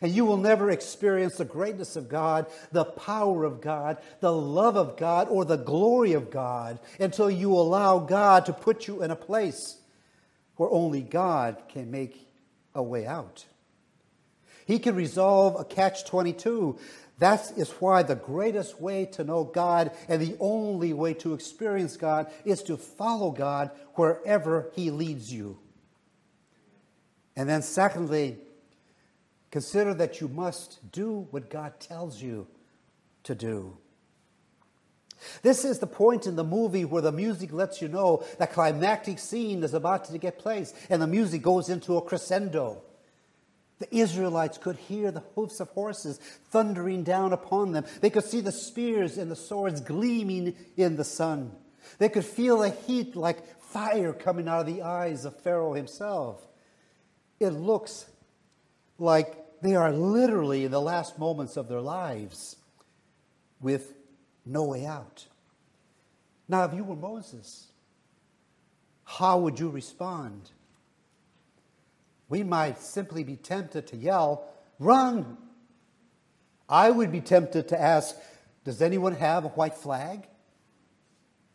And 0.02 0.12
you 0.12 0.26
will 0.26 0.38
never 0.38 0.70
experience 0.70 1.38
the 1.38 1.46
greatness 1.46 1.96
of 1.96 2.10
God, 2.10 2.48
the 2.72 2.86
power 2.86 3.44
of 3.44 3.62
God, 3.62 3.98
the 4.20 4.34
love 4.34 4.76
of 4.76 4.98
God, 4.98 5.28
or 5.30 5.46
the 5.46 5.58
glory 5.58 6.14
of 6.14 6.30
God 6.30 6.80
until 7.00 7.30
you 7.30 7.54
allow 7.54 8.00
God 8.00 8.46
to 8.46 8.54
put 8.54 8.88
you 8.88 9.02
in 9.02 9.12
a 9.12 9.16
place 9.16 9.78
where 10.56 10.70
only 10.70 11.02
God 11.02 11.58
can 11.70 11.90
make 11.90 12.28
a 12.76 12.84
way 12.84 13.06
out. 13.06 13.46
He 14.66 14.80
can 14.80 14.96
resolve 14.96 15.60
a 15.60 15.64
catch 15.64 16.06
22. 16.06 16.78
That 17.20 17.52
is 17.58 17.70
why 17.72 18.04
the 18.04 18.16
greatest 18.16 18.80
way 18.80 19.06
to 19.14 19.24
know 19.24 19.44
God 19.44 19.92
and 20.08 20.22
the 20.22 20.36
only 20.40 20.94
way 20.94 21.14
to 21.16 21.34
experience 21.34 21.98
God 21.98 22.30
is 22.46 22.62
to 22.64 22.78
follow 22.78 23.32
God 23.32 23.72
wherever 23.96 24.70
He 24.76 24.92
leads 24.92 25.34
you. 25.34 25.58
And 27.36 27.48
then, 27.48 27.62
secondly, 27.62 28.38
consider 29.58 29.96
that 29.96 30.22
you 30.22 30.28
must 30.28 30.78
do 30.92 31.26
what 31.32 31.50
God 31.50 31.80
tells 31.80 32.22
you 32.22 32.46
to 33.24 33.34
do. 33.34 33.76
This 35.42 35.66
is 35.66 35.80
the 35.80 35.88
point 35.88 36.28
in 36.28 36.36
the 36.36 36.44
movie 36.44 36.86
where 36.86 37.02
the 37.02 37.12
music 37.12 37.52
lets 37.52 37.82
you 37.82 37.88
know 37.88 38.24
that 38.38 38.54
climactic 38.54 39.18
scene 39.18 39.64
is 39.64 39.74
about 39.74 40.06
to 40.06 40.18
get 40.20 40.38
place, 40.38 40.76
and 40.92 41.02
the 41.02 41.08
music 41.08 41.42
goes 41.42 41.70
into 41.70 41.98
a 41.98 42.04
crescendo. 42.04 42.84
The 43.80 43.98
Israelites 43.98 44.60
could 44.60 44.76
hear 44.76 45.10
the 45.10 45.24
hoofs 45.34 45.60
of 45.60 45.70
horses 45.70 46.20
thundering 46.52 47.02
down 47.02 47.34
upon 47.34 47.72
them. 47.72 47.86
They 48.00 48.12
could 48.12 48.26
see 48.26 48.42
the 48.42 48.52
spears 48.52 49.18
and 49.18 49.32
the 49.32 49.36
swords 49.36 49.82
gleaming 49.82 50.56
in 50.76 50.98
the 50.98 51.04
sun. 51.04 51.52
They 51.98 52.10
could 52.10 52.26
feel 52.26 52.60
the 52.60 52.70
heat 52.70 53.16
like 53.16 53.60
fire 53.60 54.14
coming 54.14 54.48
out 54.48 54.68
of 54.68 54.68
the 54.68 54.84
eyes 54.84 55.26
of 55.26 55.42
Pharaoh 55.42 55.74
himself. 55.74 56.46
It 57.40 57.50
looks 57.50 58.06
like 59.00 59.47
they 59.62 59.76
are 59.76 59.92
literally 59.92 60.66
in 60.66 60.72
the 60.72 60.82
last 60.82 61.18
moments 61.18 61.58
of 61.58 61.68
their 61.68 61.82
lives 61.82 62.56
with 63.62 63.94
no 64.46 64.64
way 64.64 64.86
out. 64.86 65.26
Now, 66.48 66.64
if 66.64 66.74
you 66.74 66.84
were 66.84 66.96
Moses, 66.96 67.68
how 69.04 69.40
would 69.40 69.60
you 69.60 69.70
respond? 69.70 70.52
We 72.30 72.44
might 72.44 72.80
simply 72.80 73.24
be 73.24 73.36
tempted 73.36 73.88
to 73.88 73.98
yell, 73.98 74.46
Run! 74.80 75.38
I 76.70 76.92
would 76.92 77.12
be 77.12 77.22
tempted 77.22 77.70
to 77.70 77.82
ask, 77.82 78.16
Does 78.64 78.82
anyone 78.82 79.16
have 79.16 79.46
a 79.46 79.50
white 79.50 79.76
flag? 79.76 80.28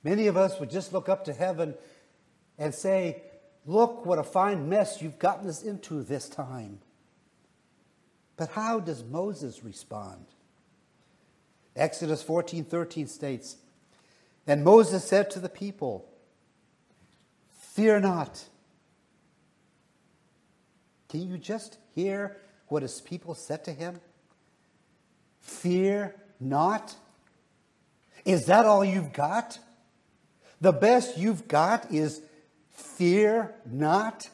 Many 0.03 0.27
of 0.27 0.37
us 0.37 0.59
would 0.59 0.71
just 0.71 0.93
look 0.93 1.09
up 1.09 1.27
to 1.27 1.33
heaven 1.33 1.75
and 2.59 2.75
say, 2.75 3.23
Look 3.65 4.05
what 4.05 4.19
a 4.19 4.25
fine 4.25 4.69
mess 4.69 5.01
you've 5.01 5.19
gotten 5.19 5.49
us 5.49 5.63
into 5.63 6.03
this 6.03 6.29
time. 6.29 6.81
But 8.37 8.51
how 8.51 8.81
does 8.81 9.05
Moses 9.05 9.63
respond? 9.63 10.27
Exodus 11.77 12.23
14:13 12.23 13.07
states, 13.07 13.57
"And 14.47 14.65
Moses 14.65 15.05
said 15.05 15.31
to 15.31 15.41
the 15.41 15.49
people, 15.49 16.09
Fear 17.73 18.01
not. 18.01 18.45
Can 21.09 21.23
you 21.23 21.39
just 21.39 21.79
hear 21.95 22.37
what 22.69 22.83
his 22.83 23.01
people 23.01 23.35
said 23.35 23.65
to 23.65 23.73
him? 23.73 23.99
Fear 25.41 26.15
not? 26.39 26.95
Is 28.27 28.45
that 28.47 28.67
all 28.67 28.85
you've 28.85 29.15
got? 29.15 29.59
The 30.61 30.73
best 30.73 31.17
you've 31.17 31.49
got 31.49 31.91
is 31.91 32.21
fear 32.71 33.55
not? 33.65 34.29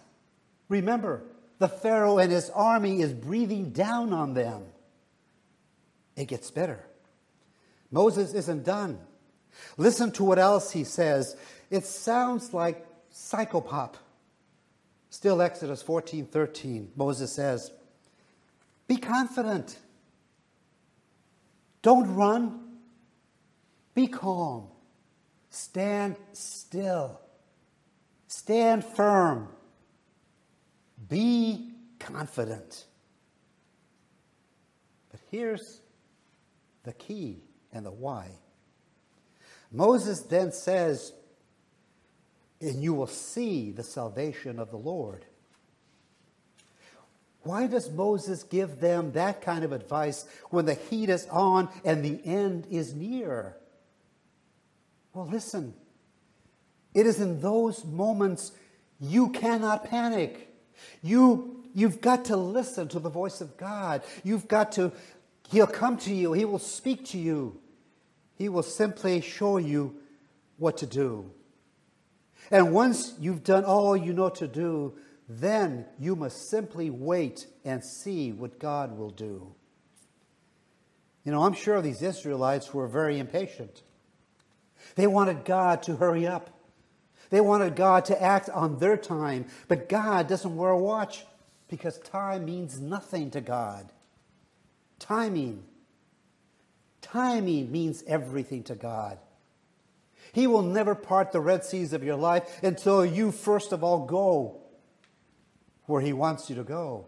Remember, 0.69 1.23
the 1.59 1.69
Pharaoh 1.69 2.19
and 2.19 2.31
his 2.31 2.51
army 2.51 3.01
is 3.01 3.13
breathing 3.13 3.71
down 3.71 4.13
on 4.13 4.35
them. 4.35 4.63
It 6.17 6.27
gets 6.27 6.51
better. 6.51 6.85
Moses 7.91 8.35
isn't 8.35 8.65
done. 8.65 8.99
Listen 9.77 10.11
to 10.13 10.25
what 10.25 10.39
else 10.39 10.73
he 10.73 10.85
says. 10.85 11.37
It 11.71 11.85
sounds 11.85 12.53
like 12.53 12.87
psychopop. 13.13 13.95
Still 15.11 15.41
Exodus 15.41 15.83
14:13. 15.83 16.93
Moses 16.97 17.33
says, 17.33 17.73
"Be 18.87 18.97
confident. 18.97 19.79
Don't 21.83 22.15
run. 22.15 22.79
Be 23.95 24.07
calm. 24.07 24.69
Stand 25.51 26.17
still. 26.33 27.21
Stand 28.27 28.85
firm. 28.85 29.49
Be 31.09 31.73
confident." 31.99 32.85
But 35.11 35.21
here's 35.31 35.81
the 36.85 36.93
key 36.93 37.43
and 37.73 37.85
the 37.85 37.91
why. 37.91 38.31
Moses 39.71 40.21
then 40.21 40.53
says, 40.53 41.13
and 42.61 42.83
you 42.83 42.95
will 42.95 43.07
see 43.07 43.71
the 43.71 43.85
salvation 43.85 44.59
of 44.59 44.71
the 44.71 44.79
Lord. 44.79 45.25
Why 47.43 47.67
does 47.67 47.91
Moses 47.91 48.43
give 48.43 48.81
them 48.81 49.13
that 49.13 49.43
kind 49.43 49.65
of 49.65 49.73
advice 49.73 50.27
when 50.51 50.67
the 50.67 50.75
heat 50.75 51.09
is 51.09 51.27
on 51.27 51.69
and 51.85 52.05
the 52.05 52.21
end 52.25 52.67
is 52.71 52.95
near? 52.95 53.57
Well, 55.15 55.27
listen, 55.27 55.75
it 56.95 57.07
is 57.07 57.21
in 57.21 57.41
those 57.41 57.85
moments 57.85 58.53
you 59.01 59.31
cannot 59.31 59.85
panic. 59.85 60.48
You, 61.03 61.65
you've 61.75 62.01
got 62.01 62.27
to 62.27 62.37
listen 62.37 62.89
to 62.89 62.99
the 62.99 63.11
voice 63.11 63.41
of 63.41 63.57
God. 63.57 64.03
You've 64.25 64.49
got 64.49 64.73
to 64.73 64.93
He'll 65.51 65.67
come 65.67 65.97
to 65.99 66.15
you, 66.15 66.33
He 66.33 66.45
will 66.45 66.59
speak 66.59 67.07
to 67.07 67.19
you, 67.19 67.59
He 68.37 68.49
will 68.49 68.63
simply 68.63 69.21
show 69.21 69.57
you 69.57 69.97
what 70.59 70.77
to 70.79 70.87
do. 70.87 71.31
And 72.51 72.73
once 72.73 73.15
you've 73.19 73.45
done 73.45 73.65
all 73.65 73.97
you 73.97 74.13
know 74.13 74.29
to 74.31 74.47
do, 74.47 74.95
then 75.29 75.85
you 75.99 76.17
must 76.17 76.49
simply 76.49 76.91
wait 76.91 77.47
and 77.65 77.85
see 77.85 78.33
what 78.33 78.59
God 78.59 78.97
will 78.97 79.11
do. 79.11 79.55
You 81.25 81.33
know, 81.33 81.43
I'm 81.43 81.53
sure 81.53 81.83
these 81.83 82.01
Israelites 82.01 82.73
were 82.73 82.89
very 82.89 83.19
impatient. 83.19 83.83
They 84.95 85.07
wanted 85.07 85.45
God 85.45 85.83
to 85.85 85.97
hurry 85.97 86.27
up. 86.27 86.58
They 87.31 87.41
wanted 87.41 87.77
God 87.77 88.05
to 88.07 88.23
act 88.23 88.49
on 88.51 88.79
their 88.79 88.97
time, 88.97 89.47
but 89.67 89.89
God 89.89 90.29
doesn't 90.29 90.57
wear 90.57 90.71
a 90.71 90.79
watch 90.79 91.25
because 91.69 91.99
time 91.99 92.47
means 92.47 92.81
nothing 92.81 93.31
to 93.33 93.41
God. 93.41 93.93
Timing. 94.99 95.65
Timing 97.03 97.71
means 97.71 98.03
everything 98.07 98.63
to 98.65 98.75
God. 98.75 99.19
He 100.33 100.47
will 100.47 100.63
never 100.63 100.95
part 100.95 101.33
the 101.33 101.41
Red 101.41 101.65
Seas 101.65 101.93
of 101.93 102.03
your 102.03 102.17
life 102.17 102.63
until 102.63 103.05
you, 103.05 103.33
first 103.33 103.73
of 103.73 103.83
all, 103.83 104.07
go 104.07 104.61
where 105.87 106.03
He 106.03 106.13
wants 106.13 106.51
you 106.51 106.57
to 106.57 106.65
go 106.65 107.07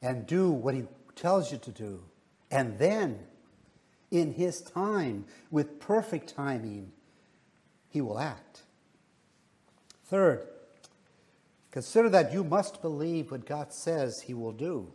and 0.00 0.26
do 0.26 0.50
what 0.50 0.74
He 0.74 0.84
tells 1.14 1.52
you 1.52 1.58
to 1.58 1.70
do. 1.70 2.02
And 2.50 2.78
then, 2.78 3.18
in 4.10 4.32
His 4.32 4.60
time, 4.60 5.26
with 5.50 5.78
perfect 5.78 6.34
timing, 6.34 6.92
He 7.88 8.00
will 8.00 8.18
act. 8.18 8.62
Third, 10.12 10.46
consider 11.70 12.10
that 12.10 12.34
you 12.34 12.44
must 12.44 12.82
believe 12.82 13.30
what 13.30 13.46
God 13.46 13.72
says 13.72 14.20
He 14.20 14.34
will 14.34 14.52
do. 14.52 14.92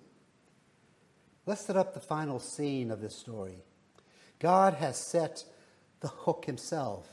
Let's 1.48 1.66
set 1.66 1.76
up 1.76 1.96
the 1.96 2.00
final 2.00 2.40
scene 2.40 2.92
of 2.92 3.02
this 3.02 3.16
story. 3.16 3.64
God 4.38 4.76
has 4.76 4.96
set 4.96 5.44
the 6.02 6.08
hook 6.08 6.46
himself. 6.46 7.08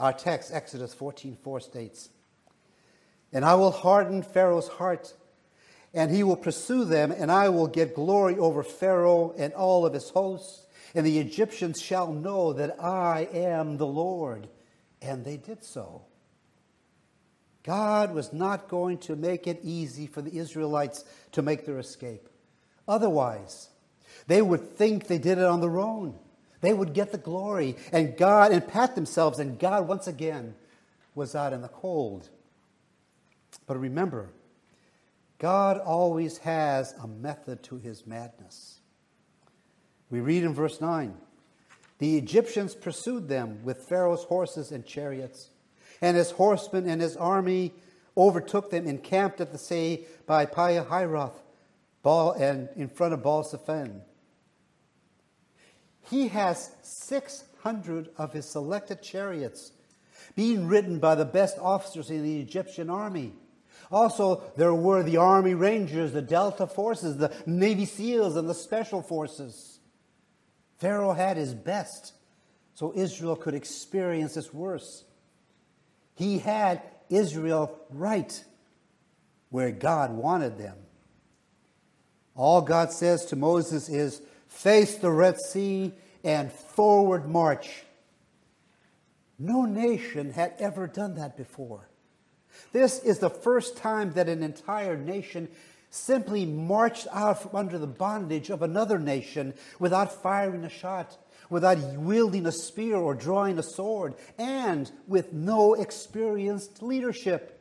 Our 0.00 0.12
text, 0.12 0.52
Exodus 0.52 0.92
14:4 0.92 1.60
states, 1.60 2.08
"And 3.32 3.44
I 3.44 3.54
will 3.54 3.70
harden 3.70 4.22
Pharaoh's 4.22 4.66
heart, 4.66 5.14
and 5.94 6.10
he 6.10 6.24
will 6.24 6.34
pursue 6.34 6.84
them, 6.84 7.12
and 7.12 7.30
I 7.30 7.48
will 7.48 7.68
get 7.68 7.94
glory 7.94 8.36
over 8.36 8.64
Pharaoh 8.64 9.34
and 9.38 9.54
all 9.54 9.86
of 9.86 9.92
his 9.92 10.10
hosts, 10.10 10.66
and 10.96 11.06
the 11.06 11.20
Egyptians 11.20 11.80
shall 11.80 12.12
know 12.12 12.52
that 12.54 12.82
I 12.82 13.28
am 13.32 13.76
the 13.76 13.86
Lord." 13.86 14.48
And 15.00 15.24
they 15.24 15.36
did 15.36 15.62
so. 15.62 16.06
God 17.68 18.14
was 18.14 18.32
not 18.32 18.68
going 18.68 18.96
to 19.00 19.14
make 19.14 19.46
it 19.46 19.60
easy 19.62 20.06
for 20.06 20.22
the 20.22 20.38
Israelites 20.38 21.04
to 21.32 21.42
make 21.42 21.66
their 21.66 21.78
escape. 21.78 22.26
Otherwise, 22.88 23.68
they 24.26 24.40
would 24.40 24.78
think 24.78 25.06
they 25.06 25.18
did 25.18 25.36
it 25.36 25.44
on 25.44 25.60
their 25.60 25.78
own. 25.78 26.18
They 26.62 26.72
would 26.72 26.94
get 26.94 27.12
the 27.12 27.18
glory 27.18 27.76
and 27.92 28.16
God 28.16 28.52
and 28.52 28.66
pat 28.66 28.94
themselves, 28.94 29.38
and 29.38 29.58
God 29.58 29.86
once 29.86 30.06
again 30.06 30.54
was 31.14 31.34
out 31.34 31.52
in 31.52 31.60
the 31.60 31.68
cold. 31.68 32.30
But 33.66 33.78
remember, 33.78 34.30
God 35.38 35.76
always 35.78 36.38
has 36.38 36.94
a 36.94 37.06
method 37.06 37.62
to 37.64 37.76
his 37.76 38.06
madness. 38.06 38.80
We 40.08 40.20
read 40.20 40.42
in 40.42 40.54
verse 40.54 40.80
9 40.80 41.14
The 41.98 42.16
Egyptians 42.16 42.74
pursued 42.74 43.28
them 43.28 43.62
with 43.62 43.82
Pharaoh's 43.82 44.24
horses 44.24 44.72
and 44.72 44.86
chariots, 44.86 45.50
and 46.00 46.16
his 46.16 46.32
horsemen 46.32 46.88
and 46.88 47.00
his 47.00 47.16
army 47.16 47.72
overtook 48.16 48.70
them, 48.70 48.86
encamped 48.86 49.40
at 49.40 49.52
the 49.52 49.58
sea 49.58 50.06
by 50.26 50.44
Pi-hahiroth, 50.46 51.34
and 52.04 52.68
in 52.74 52.88
front 52.88 53.12
of 53.12 53.22
Baal 53.22 53.44
Zephon. 53.44 54.00
He 56.08 56.28
has 56.28 56.70
600 56.82 58.08
of 58.16 58.32
his 58.32 58.46
selected 58.46 59.02
chariots 59.02 59.72
being 60.34 60.68
ridden 60.68 60.98
by 60.98 61.14
the 61.14 61.24
best 61.24 61.58
officers 61.58 62.10
in 62.10 62.22
the 62.22 62.40
Egyptian 62.40 62.88
army. 62.88 63.32
Also, 63.90 64.42
there 64.56 64.74
were 64.74 65.02
the 65.02 65.16
Army 65.16 65.54
Rangers, 65.54 66.12
the 66.12 66.22
Delta 66.22 66.66
Forces, 66.66 67.16
the 67.16 67.34
Navy 67.46 67.84
SEALs, 67.84 68.36
and 68.36 68.48
the 68.48 68.54
Special 68.54 69.02
Forces. 69.02 69.80
Pharaoh 70.78 71.12
had 71.12 71.36
his 71.36 71.54
best, 71.54 72.12
so 72.74 72.92
Israel 72.94 73.36
could 73.36 73.54
experience 73.54 74.36
its 74.36 74.52
worst. 74.52 75.04
He 76.18 76.40
had 76.40 76.82
Israel 77.08 77.78
right 77.90 78.44
where 79.50 79.70
God 79.70 80.10
wanted 80.10 80.58
them. 80.58 80.76
All 82.34 82.60
God 82.60 82.90
says 82.90 83.24
to 83.26 83.36
Moses 83.36 83.88
is 83.88 84.20
face 84.48 84.96
the 84.96 85.12
Red 85.12 85.38
Sea 85.38 85.92
and 86.24 86.50
forward 86.50 87.28
march. 87.28 87.84
No 89.38 89.64
nation 89.64 90.32
had 90.32 90.54
ever 90.58 90.88
done 90.88 91.14
that 91.14 91.36
before. 91.36 91.88
This 92.72 92.98
is 92.98 93.20
the 93.20 93.30
first 93.30 93.76
time 93.76 94.12
that 94.14 94.28
an 94.28 94.42
entire 94.42 94.96
nation 94.96 95.46
simply 95.90 96.44
marched 96.44 97.06
out 97.12 97.42
from 97.42 97.54
under 97.54 97.78
the 97.78 97.86
bondage 97.86 98.50
of 98.50 98.62
another 98.62 98.98
nation 98.98 99.54
without 99.78 100.20
firing 100.20 100.64
a 100.64 100.68
shot, 100.68 101.16
without 101.50 101.78
wielding 101.94 102.46
a 102.46 102.52
spear 102.52 102.96
or 102.96 103.14
drawing 103.14 103.58
a 103.58 103.62
sword, 103.62 104.14
and 104.38 104.90
with 105.06 105.32
no 105.32 105.74
experienced 105.74 106.82
leadership. 106.82 107.54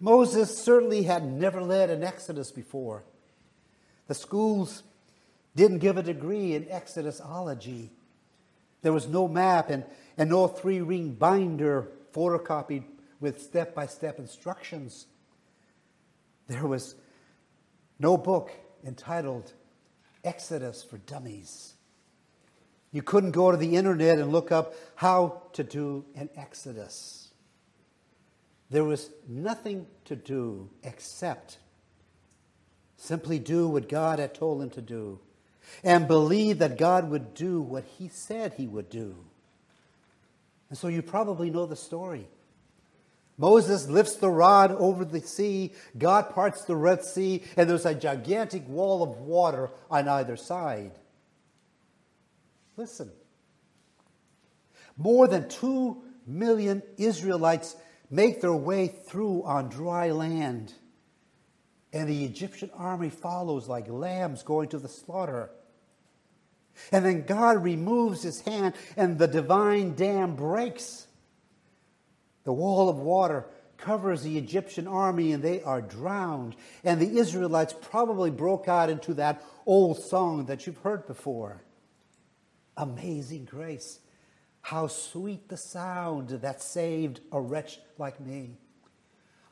Moses 0.00 0.56
certainly 0.56 1.04
had 1.04 1.24
never 1.24 1.62
led 1.62 1.90
an 1.90 2.02
exodus 2.02 2.50
before. 2.50 3.04
The 4.08 4.14
schools 4.14 4.82
didn't 5.54 5.78
give 5.78 5.96
a 5.96 6.02
degree 6.02 6.54
in 6.54 6.64
exodusology. 6.64 7.90
There 8.82 8.92
was 8.92 9.06
no 9.06 9.28
map 9.28 9.70
and, 9.70 9.84
and 10.18 10.30
no 10.30 10.48
three 10.48 10.80
ring 10.80 11.12
binder 11.12 11.88
photocopied 12.12 12.84
with 13.20 13.40
step 13.40 13.74
by 13.74 13.86
step 13.86 14.18
instructions. 14.18 15.06
There 16.48 16.66
was 16.66 16.96
no 17.98 18.16
book 18.16 18.50
entitled 18.84 19.52
Exodus 20.24 20.82
for 20.82 20.98
Dummies. 20.98 21.71
You 22.92 23.02
couldn't 23.02 23.30
go 23.32 23.50
to 23.50 23.56
the 23.56 23.76
internet 23.76 24.18
and 24.18 24.30
look 24.30 24.52
up 24.52 24.74
how 24.94 25.42
to 25.54 25.64
do 25.64 26.04
an 26.14 26.28
Exodus. 26.36 27.30
There 28.70 28.84
was 28.84 29.10
nothing 29.26 29.86
to 30.04 30.16
do 30.16 30.70
except 30.82 31.58
simply 32.96 33.38
do 33.38 33.66
what 33.66 33.88
God 33.88 34.18
had 34.18 34.34
told 34.34 34.62
him 34.62 34.70
to 34.70 34.80
do 34.80 35.18
and 35.82 36.06
believe 36.06 36.58
that 36.58 36.78
God 36.78 37.10
would 37.10 37.34
do 37.34 37.60
what 37.60 37.84
he 37.98 38.08
said 38.08 38.54
he 38.54 38.66
would 38.66 38.88
do. 38.90 39.16
And 40.68 40.78
so 40.78 40.88
you 40.88 41.02
probably 41.02 41.50
know 41.50 41.66
the 41.66 41.76
story. 41.76 42.28
Moses 43.36 43.88
lifts 43.88 44.16
the 44.16 44.30
rod 44.30 44.70
over 44.72 45.04
the 45.04 45.20
sea, 45.20 45.72
God 45.98 46.30
parts 46.30 46.64
the 46.64 46.76
Red 46.76 47.04
Sea, 47.04 47.42
and 47.56 47.68
there's 47.68 47.86
a 47.86 47.94
gigantic 47.94 48.68
wall 48.68 49.02
of 49.02 49.18
water 49.18 49.70
on 49.90 50.08
either 50.08 50.36
side. 50.36 50.92
Listen. 52.76 53.10
More 54.96 55.26
than 55.26 55.48
two 55.48 56.02
million 56.26 56.82
Israelites 56.98 57.76
make 58.10 58.40
their 58.40 58.54
way 58.54 58.88
through 58.88 59.42
on 59.44 59.68
dry 59.68 60.10
land, 60.10 60.72
and 61.92 62.08
the 62.08 62.24
Egyptian 62.24 62.70
army 62.74 63.10
follows 63.10 63.68
like 63.68 63.88
lambs 63.88 64.42
going 64.42 64.68
to 64.68 64.78
the 64.78 64.88
slaughter. 64.88 65.50
And 66.90 67.04
then 67.04 67.22
God 67.22 67.62
removes 67.62 68.22
his 68.22 68.40
hand, 68.40 68.74
and 68.96 69.18
the 69.18 69.28
divine 69.28 69.94
dam 69.94 70.36
breaks. 70.36 71.06
The 72.44 72.52
wall 72.52 72.88
of 72.88 72.98
water 72.98 73.46
covers 73.76 74.22
the 74.22 74.38
Egyptian 74.38 74.86
army 74.86 75.32
and 75.32 75.42
they 75.42 75.60
are 75.62 75.82
drowned. 75.82 76.56
And 76.84 77.00
the 77.00 77.18
Israelites 77.18 77.74
probably 77.80 78.30
broke 78.30 78.68
out 78.68 78.88
into 78.88 79.14
that 79.14 79.44
old 79.66 80.02
song 80.02 80.46
that 80.46 80.66
you've 80.66 80.78
heard 80.78 81.06
before 81.06 81.62
Amazing 82.76 83.44
grace. 83.44 84.00
How 84.62 84.86
sweet 84.86 85.48
the 85.48 85.56
sound 85.56 86.28
that 86.30 86.62
saved 86.62 87.20
a 87.32 87.40
wretch 87.40 87.80
like 87.98 88.20
me. 88.20 88.58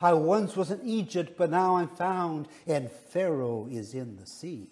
I 0.01 0.13
once 0.13 0.55
was 0.55 0.71
in 0.71 0.81
Egypt, 0.83 1.33
but 1.37 1.51
now 1.51 1.77
I'm 1.77 1.89
found, 1.89 2.47
and 2.65 2.91
Pharaoh 2.91 3.67
is 3.69 3.93
in 3.93 4.15
the 4.15 4.25
sea. 4.25 4.69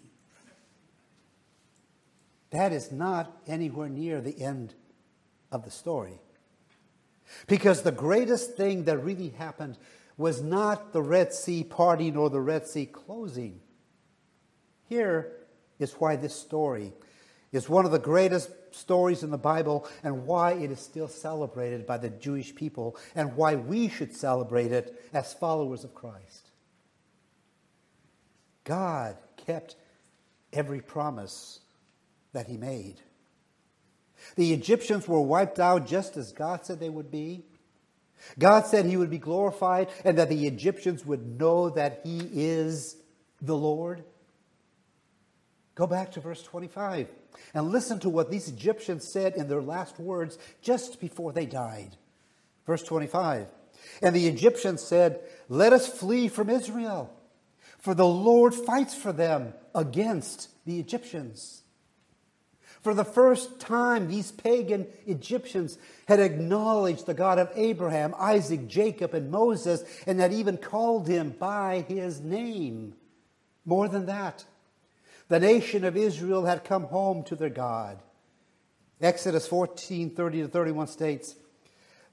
That 2.49 2.71
is 2.71 2.91
not 2.91 3.37
anywhere 3.45 3.89
near 3.89 4.21
the 4.21 4.41
end 4.41 4.73
of 5.51 5.65
the 5.65 5.71
story. 5.71 6.19
Because 7.45 7.83
the 7.83 7.91
greatest 7.91 8.55
thing 8.57 8.85
that 8.85 8.97
really 8.97 9.29
happened 9.29 9.77
was 10.17 10.41
not 10.41 10.93
the 10.93 11.01
Red 11.01 11.31
Sea 11.31 11.63
parting 11.63 12.17
or 12.17 12.31
the 12.31 12.41
Red 12.41 12.67
Sea 12.67 12.87
closing. 12.87 13.61
Here 14.87 15.31
is 15.77 15.93
why 15.93 16.15
this 16.15 16.35
story 16.35 16.93
is 17.51 17.67
one 17.67 17.85
of 17.85 17.91
the 17.91 17.99
greatest 17.99 18.51
stories 18.71 19.23
in 19.23 19.31
the 19.31 19.37
Bible 19.37 19.87
and 20.03 20.25
why 20.25 20.53
it 20.53 20.71
is 20.71 20.79
still 20.79 21.07
celebrated 21.07 21.87
by 21.87 21.97
the 21.97 22.09
Jewish 22.09 22.53
people 22.53 22.95
and 23.15 23.35
why 23.35 23.55
we 23.55 23.89
should 23.89 24.15
celebrate 24.15 24.71
it 24.71 25.03
as 25.13 25.33
followers 25.33 25.83
of 25.83 25.95
Christ. 25.95 26.51
God 28.63 29.17
kept 29.37 29.75
every 30.53 30.81
promise 30.81 31.59
that 32.33 32.47
He 32.47 32.57
made. 32.57 33.01
The 34.35 34.53
Egyptians 34.53 35.07
were 35.07 35.21
wiped 35.21 35.59
out 35.59 35.87
just 35.87 36.17
as 36.17 36.31
God 36.31 36.65
said 36.65 36.79
they 36.79 36.89
would 36.89 37.09
be. 37.09 37.43
God 38.37 38.65
said 38.65 38.85
he 38.85 38.97
would 38.97 39.09
be 39.09 39.17
glorified 39.17 39.89
and 40.03 40.17
that 40.17 40.29
the 40.29 40.45
Egyptians 40.45 41.05
would 41.05 41.39
know 41.39 41.69
that 41.69 42.01
he 42.03 42.19
is 42.33 42.97
the 43.41 43.55
Lord. 43.55 44.03
Go 45.75 45.87
back 45.87 46.11
to 46.11 46.19
verse 46.19 46.43
25 46.43 47.07
and 47.53 47.71
listen 47.71 47.99
to 47.99 48.09
what 48.09 48.31
these 48.31 48.47
Egyptians 48.47 49.07
said 49.11 49.35
in 49.35 49.47
their 49.47 49.61
last 49.61 49.99
words 49.99 50.37
just 50.61 50.99
before 50.99 51.33
they 51.33 51.45
died. 51.45 51.95
Verse 52.65 52.83
25 52.83 53.47
And 54.01 54.15
the 54.15 54.27
Egyptians 54.27 54.81
said, 54.81 55.21
Let 55.47 55.73
us 55.73 55.87
flee 55.87 56.27
from 56.27 56.49
Israel, 56.49 57.13
for 57.79 57.93
the 57.93 58.07
Lord 58.07 58.53
fights 58.53 58.93
for 58.93 59.11
them 59.11 59.53
against 59.73 60.49
the 60.65 60.79
Egyptians. 60.79 61.63
For 62.81 62.93
the 62.93 63.03
first 63.03 63.59
time, 63.59 64.07
these 64.07 64.31
pagan 64.31 64.87
Egyptians 65.05 65.77
had 66.07 66.21
acknowledged 66.21 67.05
the 67.05 67.13
God 67.13 67.37
of 67.37 67.51
Abraham, 67.55 68.15
Isaac, 68.17 68.67
Jacob, 68.67 69.13
and 69.13 69.29
Moses, 69.29 69.83
and 70.07 70.19
had 70.19 70.31
even 70.31 70.57
called 70.57 71.07
him 71.07 71.35
by 71.37 71.85
his 71.89 72.21
name. 72.21 72.95
More 73.65 73.89
than 73.89 74.05
that, 74.05 74.45
the 75.29 75.39
nation 75.39 75.85
of 75.85 75.95
Israel 75.95 76.45
had 76.45 76.63
come 76.63 76.83
home 76.83 77.23
to 77.23 77.35
their 77.35 77.49
God. 77.49 77.99
Exodus 79.01 79.47
14 79.47 80.09
30 80.09 80.41
to 80.41 80.47
31 80.49 80.87
states, 80.87 81.35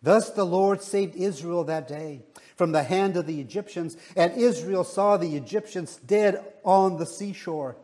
Thus 0.03 0.31
the 0.31 0.47
Lord 0.47 0.83
saved 0.83 1.17
Israel 1.17 1.65
that 1.65 1.89
day 1.89 2.23
from 2.55 2.73
the 2.73 2.85
hand 2.85 3.17
of 3.17 3.27
the 3.27 3.41
Egyptians, 3.41 3.97
and 4.15 4.33
Israel 4.35 4.85
saw 4.85 5.17
the 5.17 5.35
Egyptians 5.35 5.97
dead 6.07 6.45
on 6.63 6.97
the 6.99 7.07
seashore. 7.07 7.77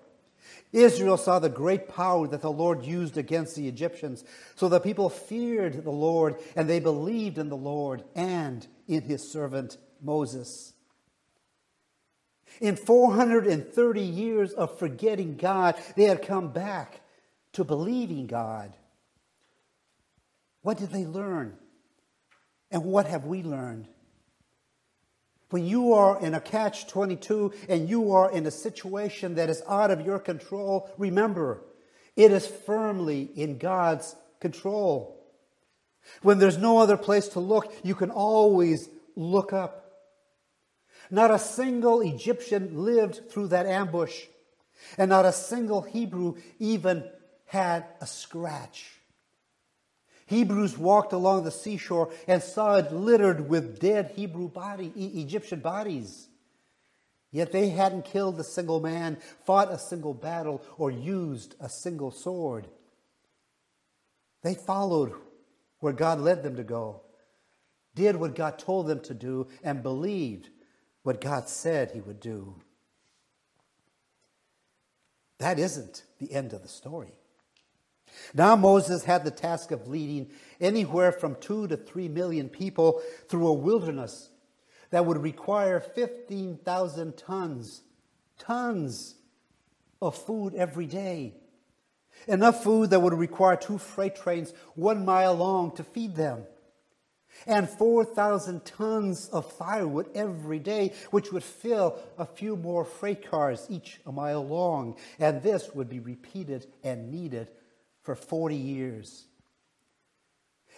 Israel 0.73 1.17
saw 1.17 1.39
the 1.39 1.49
great 1.49 1.89
power 1.89 2.27
that 2.29 2.41
the 2.41 2.51
Lord 2.51 2.85
used 2.85 3.19
against 3.19 3.57
the 3.57 3.69
Egyptians. 3.69 4.25
So 4.55 4.69
the 4.69 4.81
people 4.81 5.11
feared 5.11 5.85
the 5.85 5.91
Lord 5.91 6.37
and 6.57 6.69
they 6.69 6.81
believed 6.81 7.37
in 7.37 7.51
the 7.51 7.57
Lord 7.57 8.05
and 8.15 8.67
in 8.89 9.03
his 9.03 9.31
servant 9.31 9.77
Moses. 10.01 10.72
In 12.63 12.77
430 12.77 14.01
years 14.01 14.53
of 14.53 14.79
forgetting 14.79 15.37
God, 15.37 15.75
they 15.97 16.05
had 16.05 16.25
come 16.25 16.53
back 16.53 17.01
to 17.55 17.65
believing 17.65 18.29
God. 18.29 18.73
What 20.63 20.79
did 20.79 20.91
they 20.91 21.05
learn? 21.05 21.57
And 22.71 22.85
what 22.85 23.07
have 23.07 23.25
we 23.25 23.43
learned? 23.43 23.89
When 25.51 25.67
you 25.67 25.95
are 25.95 26.19
in 26.25 26.35
a 26.35 26.41
catch 26.41 26.87
22 26.87 27.53
and 27.69 27.89
you 27.89 28.13
are 28.13 28.31
in 28.31 28.47
a 28.47 28.53
situation 28.53 29.35
that 29.35 29.51
is 29.51 29.61
out 29.69 29.91
of 29.91 30.07
your 30.07 30.21
control, 30.21 30.89
remember, 30.97 31.61
It 32.15 32.31
is 32.31 32.47
firmly 32.47 33.29
in 33.35 33.59
God's 33.59 34.15
control. 34.39 35.19
When 36.21 36.39
there's 36.39 36.59
no 36.59 36.79
other 36.79 36.97
place 36.97 37.27
to 37.29 37.41
look, 37.41 37.75
you 37.83 37.97
can 37.97 38.11
always 38.11 38.89
look 39.17 39.53
up. 39.53 39.82
Not 41.13 41.31
a 41.31 41.39
single 41.39 42.01
Egyptian 42.01 42.85
lived 42.85 43.31
through 43.31 43.49
that 43.49 43.67
ambush, 43.67 44.19
and 44.97 45.11
not 45.11 45.27
a 45.27 45.33
single 45.33 45.83
Hebrew 45.83 46.37
even 46.59 47.05
had 47.45 47.85
a 48.01 48.07
scratch. 48.07 48.91
Hebrews 50.25 50.79
walked 50.79 51.13
along 51.13 51.45
the 51.45 51.51
seashore 51.51 52.11
and 52.27 52.43
saw 52.43 52.77
it 52.77 52.95
littered 52.95 53.51
with 53.51 53.79
dead 53.79 54.13
Hebrew 54.17 54.49
body, 54.49 54.87
Egyptian 54.97 55.61
bodies. 55.61 56.29
Yet 57.31 57.53
they 57.53 57.69
hadn't 57.69 58.07
killed 58.07 58.41
a 58.41 58.45
single 58.45 58.81
man, 58.81 59.19
fought 59.45 59.71
a 59.71 59.79
single 59.79 60.15
battle, 60.15 60.63
or 60.79 60.91
used 60.91 61.57
a 61.61 61.69
single 61.69 62.11
sword. 62.11 62.69
They 64.43 64.55
followed 64.55 65.13
where 65.81 65.93
God 65.93 66.21
led 66.21 66.43
them 66.43 66.57
to 66.57 66.65
go, 66.65 67.03
did 67.95 68.17
what 68.17 68.35
God 68.35 68.59
told 68.59 68.87
them 68.87 69.01
to 69.01 69.13
do, 69.13 69.49
and 69.63 69.83
believed 69.83 70.49
what 71.03 71.21
God 71.21 71.49
said 71.49 71.91
he 71.91 72.01
would 72.01 72.21
do. 72.21 72.55
That 75.39 75.59
isn't 75.59 76.05
the 76.19 76.33
end 76.33 76.53
of 76.53 76.63
the 76.63 76.69
story. 76.69 77.15
Now 78.35 78.57
Moses 78.57 79.05
had 79.05 79.25
the 79.25 79.31
task 79.31 79.71
of 79.71 79.89
leading 79.89 80.31
anywhere 80.61 81.13
from 81.13 81.35
two 81.37 81.67
to 81.69 81.77
three 81.77 82.09
million 82.09 82.49
people 82.49 83.03
through 83.29 83.49
a 83.49 83.53
wilderness 83.53 84.31
that 84.91 85.07
would 85.07 85.19
require 85.19 85.81
15,000 85.81 87.17
tons, 87.17 87.83
tons 88.39 89.15
of 90.01 90.17
food 90.17 90.55
every 90.55 90.87
day. 90.87 91.35
Enough 92.29 92.63
food 92.63 92.91
that 92.91 93.01
would 93.01 93.15
require 93.15 93.57
two 93.57 93.79
freight 93.79 94.15
trains 94.15 94.53
one 94.75 95.05
mile 95.05 95.35
long 95.35 95.75
to 95.77 95.83
feed 95.83 96.15
them. 96.15 96.45
And 97.47 97.69
4,000 97.69 98.65
tons 98.65 99.29
of 99.29 99.51
firewood 99.53 100.09
every 100.15 100.59
day, 100.59 100.93
which 101.11 101.33
would 101.33 101.43
fill 101.43 101.99
a 102.19 102.27
few 102.27 102.57
more 102.57 102.85
freight 102.85 103.29
cars, 103.29 103.67
each 103.69 104.01
a 104.07 104.13
mile 104.13 104.47
long. 104.47 104.97
And 105.19 105.43
this 105.43 105.71
would 105.75 105.89
be 105.89 106.01
repeated 106.01 106.67
and 106.85 107.11
needed 107.11 107.49
for 108.03 108.15
40 108.15 108.57
years. 108.57 109.25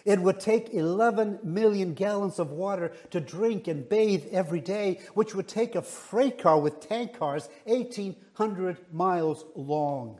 It 0.05 0.19
would 0.19 0.39
take 0.39 0.73
11 0.73 1.39
million 1.43 1.95
gallons 1.95 2.37
of 2.37 2.51
water 2.51 2.91
to 3.09 3.19
drink 3.19 3.67
and 3.67 3.89
bathe 3.89 4.25
every 4.31 4.59
day, 4.59 4.99
which 5.15 5.33
would 5.33 5.47
take 5.47 5.73
a 5.75 5.81
freight 5.81 6.37
car 6.37 6.59
with 6.59 6.79
tank 6.79 7.17
cars 7.17 7.49
1,800 7.65 8.77
miles 8.93 9.43
long. 9.55 10.19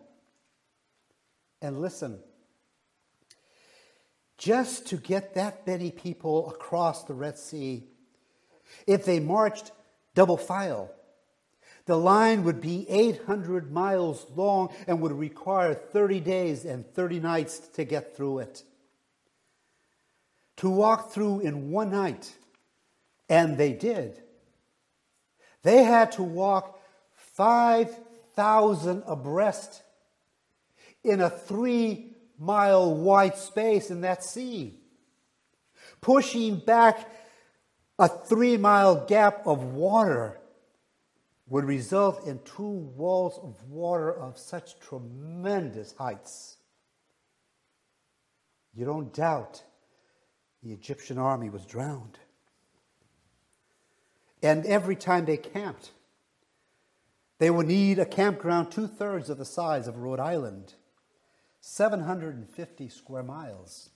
And 1.61 1.79
listen, 1.79 2.19
just 4.37 4.87
to 4.87 4.97
get 4.97 5.35
that 5.35 5.65
many 5.65 5.91
people 5.91 6.49
across 6.49 7.03
the 7.03 7.13
Red 7.13 7.37
Sea, 7.37 7.83
if 8.85 9.05
they 9.05 9.19
marched 9.19 9.71
double 10.13 10.37
file, 10.37 10.91
the 11.85 11.97
line 11.97 12.43
would 12.43 12.61
be 12.61 12.89
800 12.89 13.71
miles 13.71 14.25
long 14.35 14.73
and 14.87 15.01
would 15.01 15.11
require 15.11 15.73
30 15.73 16.19
days 16.19 16.65
and 16.65 16.85
30 16.93 17.19
nights 17.19 17.59
to 17.59 17.83
get 17.83 18.15
through 18.17 18.39
it 18.39 18.63
to 20.57 20.69
walk 20.69 21.11
through 21.11 21.41
in 21.41 21.71
one 21.71 21.91
night. 21.91 22.33
And 23.29 23.57
they 23.57 23.73
did. 23.73 24.21
They 25.63 25.83
had 25.83 26.11
to 26.13 26.23
walk 26.23 26.79
5,000 27.15 29.03
abreast 29.05 29.81
in 31.03 31.21
a 31.21 31.29
three 31.29 32.14
mile 32.39 32.93
wide 32.93 33.37
space 33.37 33.89
in 33.89 34.01
that 34.01 34.23
sea, 34.23 34.79
pushing 36.01 36.57
back 36.57 37.09
a 37.97 38.07
three 38.07 38.57
mile 38.57 39.05
gap 39.05 39.45
of 39.45 39.63
water 39.63 40.39
would 41.47 41.65
result 41.65 42.25
in 42.25 42.39
two 42.39 42.63
walls 42.63 43.39
of 43.43 43.69
water 43.69 44.11
of 44.11 44.37
such 44.37 44.79
tremendous 44.79 45.93
heights. 45.97 46.57
You 48.73 48.85
don't 48.85 49.13
doubt 49.13 49.63
the 50.63 50.73
Egyptian 50.73 51.17
army 51.17 51.49
was 51.49 51.65
drowned. 51.65 52.17
And 54.41 54.65
every 54.65 54.95
time 54.95 55.25
they 55.25 55.37
camped, 55.37 55.91
they 57.37 57.49
would 57.49 57.67
need 57.67 57.99
a 57.99 58.05
campground 58.05 58.71
two 58.71 58.87
thirds 58.87 59.29
of 59.29 59.37
the 59.37 59.45
size 59.45 59.87
of 59.87 59.97
Rhode 59.97 60.19
Island, 60.19 60.73
750 61.67 62.89
square 62.89 63.23
miles. 63.23 63.89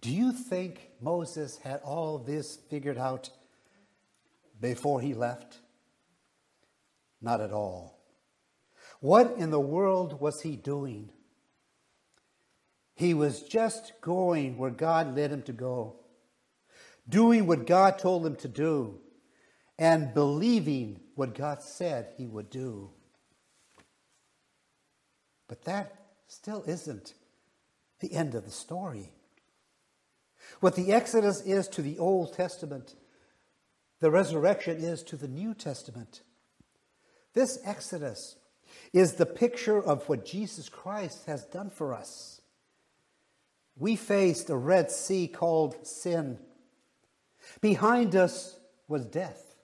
Do 0.00 0.10
you 0.10 0.32
think 0.32 0.88
Moses 0.98 1.58
had 1.58 1.80
all 1.84 2.16
this 2.16 2.56
figured 2.70 2.96
out 2.96 3.28
before 4.58 5.02
he 5.02 5.12
left? 5.12 5.58
Not 7.20 7.42
at 7.42 7.52
all. 7.52 8.00
What 9.00 9.34
in 9.36 9.50
the 9.50 9.60
world 9.60 10.18
was 10.18 10.40
he 10.40 10.56
doing? 10.56 11.10
He 12.94 13.12
was 13.12 13.42
just 13.42 13.92
going 14.00 14.56
where 14.56 14.70
God 14.70 15.14
led 15.14 15.30
him 15.30 15.42
to 15.42 15.52
go, 15.52 15.96
doing 17.06 17.46
what 17.46 17.66
God 17.66 17.98
told 17.98 18.24
him 18.24 18.36
to 18.36 18.48
do, 18.48 19.00
and 19.78 20.14
believing 20.14 20.98
what 21.14 21.34
God 21.34 21.62
said 21.62 22.14
he 22.16 22.26
would 22.26 22.48
do. 22.48 22.90
But 25.46 25.62
that 25.64 26.05
still 26.28 26.62
isn't 26.66 27.14
the 28.00 28.12
end 28.12 28.34
of 28.34 28.44
the 28.44 28.50
story. 28.50 29.12
What 30.60 30.76
the 30.76 30.92
Exodus 30.92 31.40
is 31.42 31.68
to 31.68 31.82
the 31.82 31.98
Old 31.98 32.34
Testament, 32.34 32.94
the 34.00 34.10
resurrection 34.10 34.78
is 34.78 35.02
to 35.04 35.16
the 35.16 35.28
New 35.28 35.54
Testament. 35.54 36.22
This 37.34 37.58
Exodus 37.64 38.36
is 38.92 39.14
the 39.14 39.26
picture 39.26 39.82
of 39.82 40.08
what 40.08 40.24
Jesus 40.24 40.68
Christ 40.68 41.26
has 41.26 41.44
done 41.44 41.70
for 41.70 41.94
us. 41.94 42.40
We 43.78 43.96
faced 43.96 44.48
a 44.48 44.56
Red 44.56 44.90
Sea 44.90 45.28
called 45.28 45.86
sin. 45.86 46.38
Behind 47.60 48.16
us 48.16 48.58
was 48.88 49.04
death. 49.04 49.54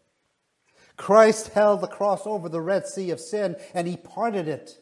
Christ 0.96 1.48
held 1.48 1.80
the 1.80 1.86
cross 1.86 2.26
over 2.26 2.48
the 2.48 2.60
Red 2.60 2.86
Sea 2.86 3.10
of 3.10 3.20
sin 3.20 3.56
and 3.74 3.88
he 3.88 3.96
parted 3.96 4.48
it. 4.48 4.78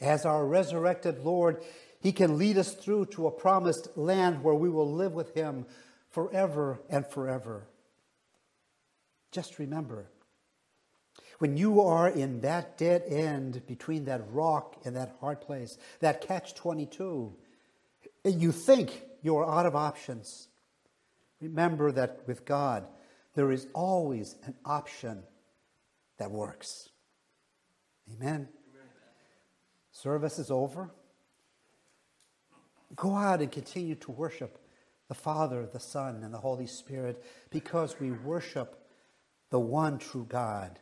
As 0.00 0.24
our 0.24 0.46
resurrected 0.46 1.24
Lord, 1.24 1.62
he 2.00 2.12
can 2.12 2.38
lead 2.38 2.58
us 2.58 2.74
through 2.74 3.06
to 3.06 3.26
a 3.26 3.32
promised 3.32 3.96
land 3.96 4.42
where 4.42 4.54
we 4.54 4.68
will 4.68 4.92
live 4.92 5.12
with 5.12 5.34
him 5.34 5.66
forever 6.10 6.80
and 6.88 7.06
forever. 7.06 7.66
Just 9.32 9.58
remember, 9.58 10.06
when 11.38 11.56
you 11.56 11.80
are 11.80 12.08
in 12.08 12.40
that 12.40 12.78
dead 12.78 13.02
end 13.08 13.66
between 13.66 14.04
that 14.06 14.22
rock 14.30 14.76
and 14.84 14.96
that 14.96 15.16
hard 15.20 15.40
place, 15.40 15.76
that 16.00 16.20
catch 16.20 16.54
22, 16.54 17.34
and 18.24 18.40
you 18.40 18.52
think 18.52 19.02
you're 19.22 19.48
out 19.48 19.66
of 19.66 19.76
options, 19.76 20.48
remember 21.40 21.92
that 21.92 22.20
with 22.26 22.44
God, 22.44 22.86
there 23.34 23.52
is 23.52 23.66
always 23.74 24.36
an 24.44 24.54
option 24.64 25.22
that 26.18 26.30
works. 26.30 26.88
Amen. 28.12 28.28
Amen. 28.28 28.48
Service 30.02 30.38
is 30.38 30.48
over. 30.48 30.90
Go 32.94 33.16
out 33.16 33.40
and 33.40 33.50
continue 33.50 33.96
to 33.96 34.12
worship 34.12 34.56
the 35.08 35.14
Father, 35.14 35.68
the 35.72 35.80
Son, 35.80 36.22
and 36.22 36.32
the 36.32 36.38
Holy 36.38 36.68
Spirit 36.68 37.24
because 37.50 37.98
we 37.98 38.12
worship 38.12 38.80
the 39.50 39.58
one 39.58 39.98
true 39.98 40.24
God. 40.28 40.78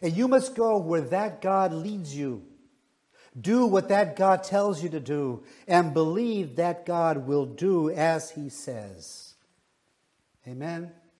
And 0.00 0.16
you 0.16 0.28
must 0.28 0.54
go 0.54 0.78
where 0.78 1.02
that 1.02 1.42
God 1.42 1.74
leads 1.74 2.16
you. 2.16 2.42
Do 3.38 3.66
what 3.66 3.90
that 3.90 4.16
God 4.16 4.42
tells 4.44 4.82
you 4.82 4.88
to 4.90 5.00
do 5.00 5.44
and 5.68 5.92
believe 5.92 6.56
that 6.56 6.86
God 6.86 7.26
will 7.26 7.44
do 7.44 7.90
as 7.90 8.30
he 8.30 8.48
says. 8.48 9.34
Amen. 10.48 10.90